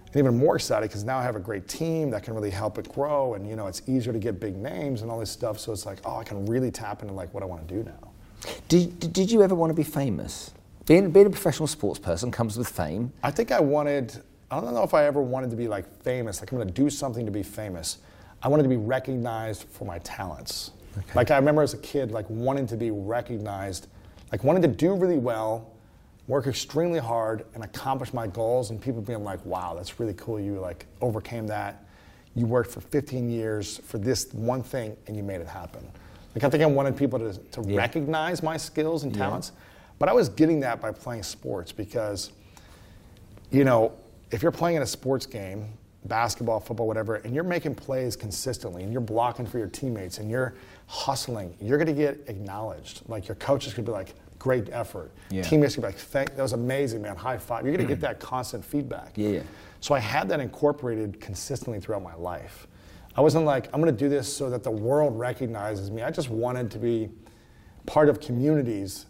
[0.06, 2.78] and even more excited because now I have a great team that can really help
[2.78, 5.58] it grow and you know it's easier to get big names and all this stuff
[5.58, 7.82] so it's like oh I can really tap into like what I want to do
[7.82, 8.10] now.
[8.68, 10.52] Did, did you ever want to be famous?
[10.86, 13.12] Being, being a professional sports person comes with fame.
[13.22, 16.40] I think I wanted, I don't know if I ever wanted to be like famous,
[16.40, 17.98] like I'm going to do something to be famous.
[18.42, 20.72] I wanted to be recognized for my talents.
[20.98, 21.12] Okay.
[21.14, 23.88] Like I remember as a kid, like wanting to be recognized,
[24.30, 25.70] like wanting to do really well,
[26.26, 30.40] work extremely hard, and accomplish my goals, and people being like, "Wow, that's really cool.
[30.40, 31.84] You like overcame that.
[32.34, 35.86] You worked for 15 years for this one thing, and you made it happen."
[36.34, 37.76] Like I think I wanted people to, to yeah.
[37.76, 39.52] recognize my skills and talents.
[39.54, 39.60] Yeah
[39.98, 42.32] but I was getting that by playing sports because,
[43.50, 43.92] you know,
[44.30, 45.68] if you're playing in a sports game,
[46.06, 50.30] basketball, football, whatever, and you're making plays consistently and you're blocking for your teammates and
[50.30, 50.54] you're
[50.86, 53.02] hustling, you're going to get acknowledged.
[53.08, 54.14] Like your coaches could be like,
[54.44, 55.10] great effort.
[55.30, 55.42] Yeah.
[55.42, 57.64] Teammates could be like, Thank, that was amazing, man, high five.
[57.64, 59.12] You're going to get that constant feedback.
[59.16, 59.40] Yeah.
[59.80, 62.66] So I had that incorporated consistently throughout my life.
[63.16, 66.02] I wasn't like, I'm going to do this so that the world recognizes me.
[66.02, 67.08] I just wanted to be
[67.86, 69.06] part of communities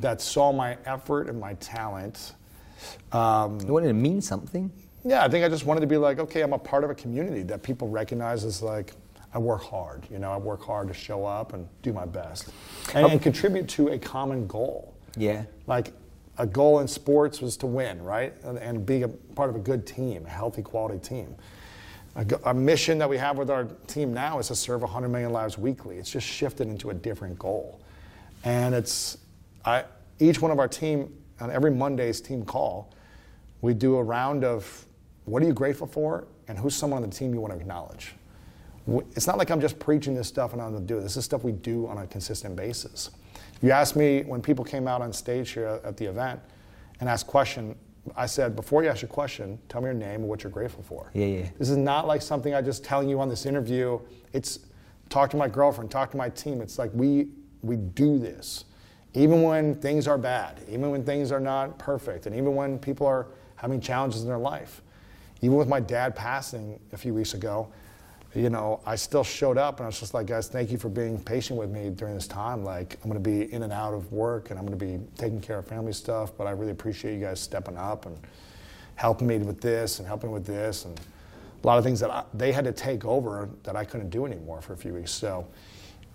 [0.00, 2.32] that saw my effort and my talent.
[3.12, 4.72] Um, you wanted to mean something?
[5.04, 6.94] Yeah, I think I just wanted to be like, okay, I'm a part of a
[6.94, 8.94] community that people recognize as like,
[9.32, 10.06] I work hard.
[10.10, 12.50] You know, I work hard to show up and do my best
[12.94, 13.08] and, oh.
[13.08, 14.94] and contribute to a common goal.
[15.16, 15.44] Yeah.
[15.66, 15.92] Like
[16.38, 18.34] a goal in sports was to win, right?
[18.42, 21.36] And, and be a part of a good team, a healthy, quality team.
[22.16, 25.32] A, a, mission that we have with our team now is to serve 100 million
[25.32, 25.98] lives weekly.
[25.98, 27.80] It's just shifted into a different goal.
[28.42, 29.18] And it's,
[29.64, 29.84] I,
[30.18, 32.92] each one of our team, on every Monday's team call,
[33.60, 34.86] we do a round of
[35.24, 38.14] what are you grateful for and who's someone on the team you want to acknowledge.
[39.16, 41.02] It's not like I'm just preaching this stuff and I'm going to do it.
[41.02, 43.10] This is stuff we do on a consistent basis.
[43.62, 46.40] You asked me when people came out on stage here at the event
[47.00, 47.76] and asked question,
[48.16, 50.82] I said, before you ask your question, tell me your name and what you're grateful
[50.82, 51.10] for.
[51.12, 51.48] Yeah, yeah.
[51.58, 54.00] This is not like something I just telling you on this interview.
[54.32, 54.60] It's
[55.08, 56.60] talk to my girlfriend, talk to my team.
[56.60, 57.28] It's like we
[57.62, 58.64] we do this
[59.14, 63.06] even when things are bad, even when things are not perfect, and even when people
[63.06, 63.26] are
[63.56, 64.82] having challenges in their life.
[65.42, 67.72] Even with my dad passing a few weeks ago,
[68.34, 70.88] you know, I still showed up and I was just like, guys, thank you for
[70.88, 72.64] being patient with me during this time.
[72.64, 75.00] Like, I'm going to be in and out of work and I'm going to be
[75.16, 78.16] taking care of family stuff, but I really appreciate you guys stepping up and
[78.94, 81.00] helping me with this and helping with this and
[81.62, 84.26] a lot of things that I, they had to take over that I couldn't do
[84.26, 85.10] anymore for a few weeks.
[85.10, 85.46] So,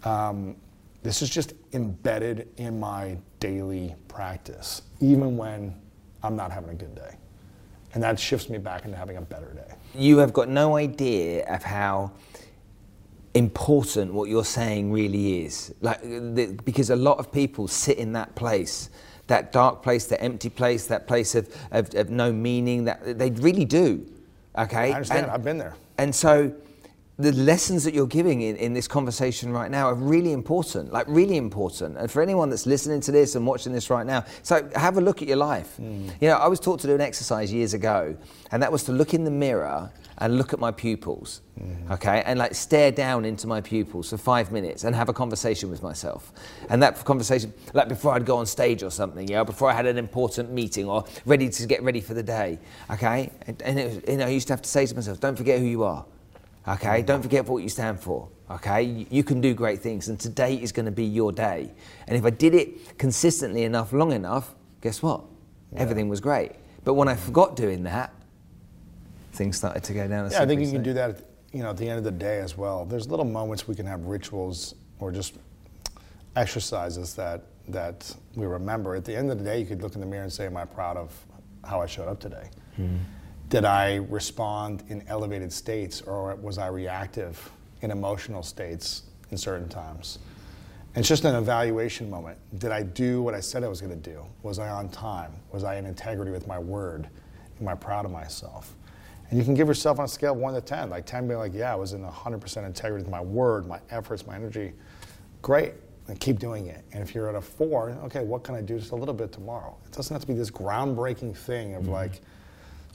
[0.03, 0.55] um,
[1.03, 5.79] this is just embedded in my daily practice, even when
[6.23, 7.15] I'm not having a good day.
[7.95, 9.73] And that shifts me back into having a better day.
[9.95, 12.11] You have got no idea of how
[13.33, 15.73] important what you're saying really is.
[15.79, 18.89] Like, the, because a lot of people sit in that place,
[19.27, 23.31] that dark place, that empty place, that place of, of, of no meaning, that they
[23.31, 24.05] really do.
[24.57, 24.91] Okay?
[24.91, 25.23] I understand.
[25.23, 25.75] And, I've been there.
[25.97, 26.53] And so
[27.17, 31.05] the lessons that you're giving in, in this conversation right now are really important, like
[31.07, 31.97] really important.
[31.97, 35.01] And for anyone that's listening to this and watching this right now, so have a
[35.01, 35.77] look at your life.
[35.79, 36.11] Mm.
[36.19, 38.17] You know, I was taught to do an exercise years ago,
[38.51, 41.91] and that was to look in the mirror and look at my pupils, mm.
[41.91, 45.69] okay, and like stare down into my pupils for five minutes and have a conversation
[45.69, 46.33] with myself.
[46.69, 49.73] And that conversation, like before I'd go on stage or something, you know, before I
[49.73, 52.59] had an important meeting or ready to get ready for the day,
[52.91, 53.31] okay.
[53.47, 55.59] And, and was, you know, I used to have to say to myself, "Don't forget
[55.59, 56.05] who you are."
[56.67, 58.27] Okay, don't forget what you stand for.
[58.49, 61.71] Okay, you can do great things, and today is going to be your day.
[62.07, 65.23] And if I did it consistently enough, long enough, guess what?
[65.71, 65.81] Yeah.
[65.81, 66.53] Everything was great.
[66.83, 68.13] But when I forgot doing that,
[69.33, 70.29] things started to go down.
[70.31, 71.21] yeah, I think you can do that.
[71.51, 72.85] You know, at the end of the day as well.
[72.85, 75.35] There's little moments we can have rituals or just
[76.35, 78.95] exercises that that we remember.
[78.95, 80.57] At the end of the day, you could look in the mirror and say, "Am
[80.57, 81.13] I proud of
[81.63, 82.49] how I showed up today?"
[82.79, 83.14] Mm-hmm
[83.49, 89.69] did I respond in elevated states or was I reactive in emotional states in certain
[89.69, 90.19] times?
[90.95, 92.37] It's just an evaluation moment.
[92.57, 94.25] Did I do what I said I was going to do?
[94.43, 95.33] Was I on time?
[95.51, 97.09] Was I in integrity with my word?
[97.59, 98.73] Am I proud of myself?
[99.29, 101.39] And you can give yourself on a scale of one to 10, like 10 being
[101.39, 104.73] like, yeah, I was in 100% integrity with my word, my efforts, my energy.
[105.41, 105.73] Great.
[106.07, 106.85] And keep doing it.
[106.93, 109.31] And if you're at a four, okay, what can I do just a little bit
[109.31, 109.75] tomorrow?
[109.85, 111.91] It doesn't have to be this groundbreaking thing of mm-hmm.
[111.91, 112.21] like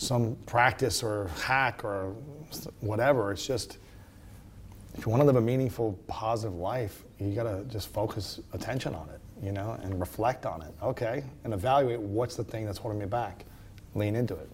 [0.00, 2.14] some practice or hack or
[2.80, 3.32] whatever.
[3.32, 3.76] It's just,
[4.94, 8.94] if you want to live a meaningful, positive life, you got to just focus attention
[8.94, 10.74] on it, you know, and reflect on it.
[10.82, 11.22] Okay.
[11.44, 13.44] And evaluate what's the thing that's holding me back.
[13.94, 14.48] Lean into it.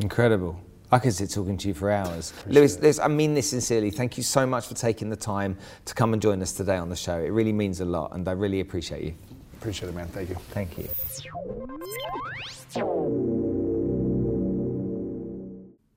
[0.00, 0.60] Incredible.
[0.90, 2.32] I could sit talking to you for hours.
[2.46, 3.90] Lewis, Lewis, I mean this sincerely.
[3.90, 6.88] Thank you so much for taking the time to come and join us today on
[6.88, 7.18] the show.
[7.18, 9.14] It really means a lot, and I really appreciate you.
[9.58, 10.08] Appreciate it, man.
[10.08, 10.36] Thank you.
[10.50, 10.88] Thank you.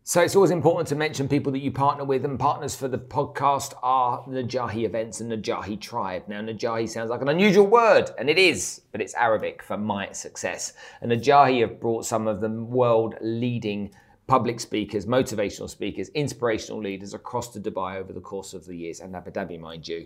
[0.10, 2.98] So it's always important to mention people that you partner with, and partners for the
[2.98, 6.24] podcast are Najahi Events and Najahi Tribe.
[6.28, 10.12] Now, Najahi sounds like an unusual word, and it is, but it's Arabic for my
[10.12, 10.74] success.
[11.02, 13.92] And Najahi have brought some of the world leading
[14.30, 19.00] public speakers, motivational speakers, inspirational leaders across to Dubai over the course of the years,
[19.00, 20.06] and Abu Dhabi, mind you.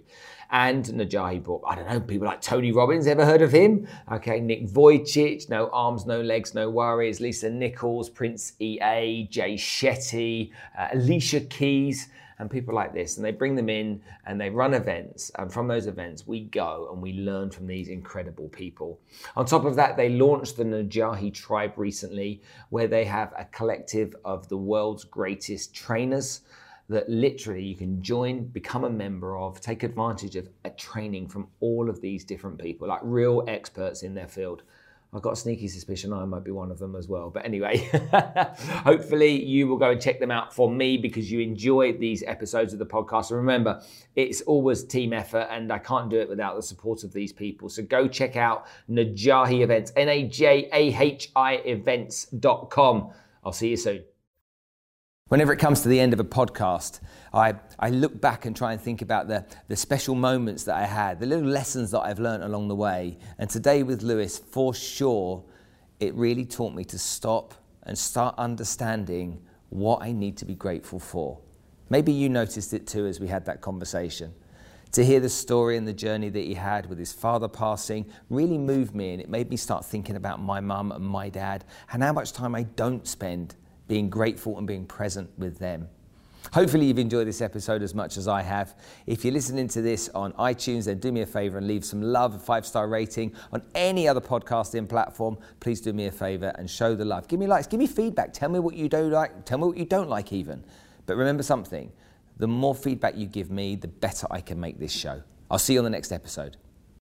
[0.50, 3.86] And Najahi brought, I don't know, people like Tony Robbins, ever heard of him?
[4.10, 10.52] Okay, Nick Vujicic, no arms, no legs, no worries, Lisa Nichols, Prince EA, Jay Shetty,
[10.80, 12.08] uh, Alicia Keys
[12.44, 15.32] and people like this, and they bring them in and they run events.
[15.40, 19.00] And from those events, we go and we learn from these incredible people.
[19.38, 24.14] On top of that, they launched the Najahi Tribe recently, where they have a collective
[24.26, 26.42] of the world's greatest trainers
[26.90, 31.48] that literally you can join, become a member of, take advantage of a training from
[31.62, 34.64] all of these different people, like real experts in their field.
[35.14, 37.30] I've got a sneaky suspicion I might be one of them as well.
[37.30, 37.78] But anyway,
[38.84, 42.74] hopefully you will go and check them out for me because you enjoy these episodes
[42.74, 43.30] of the podcast.
[43.30, 43.82] And remember,
[44.16, 47.70] it's always team effort and I can't do it without the support of these people.
[47.70, 53.12] So go check out Najahi Events, N A J A H I events.com.
[53.44, 54.04] I'll see you soon.
[55.34, 57.00] Whenever it comes to the end of a podcast,
[57.34, 60.86] I, I look back and try and think about the, the special moments that I
[60.86, 63.18] had, the little lessons that I've learned along the way.
[63.40, 65.44] And today with Lewis, for sure,
[66.00, 71.00] it really taught me to stop and start understanding what I need to be grateful
[71.00, 71.40] for.
[71.90, 74.36] Maybe you noticed it too as we had that conversation.
[74.92, 78.60] To hear the story and the journey that he had with his father passing really
[78.60, 82.04] moved me, and it made me start thinking about my mum and my dad and
[82.04, 83.56] how much time I don't spend
[83.88, 85.90] being grateful and being present with them.
[86.52, 88.76] Hopefully, you've enjoyed this episode as much as I have.
[89.08, 92.02] If you're listening to this on iTunes, then do me a favor and leave some
[92.02, 95.38] love, a five star rating on any other podcasting platform.
[95.62, 97.28] Please do me a favor and show the love.
[97.28, 98.34] Give me likes, give me feedback.
[98.34, 100.64] Tell me what you do like, tell me what you don't like, even.
[101.06, 101.92] But remember something
[102.38, 105.22] the more feedback you give me, the better I can make this show.
[105.52, 106.58] I'll see you on the next episode.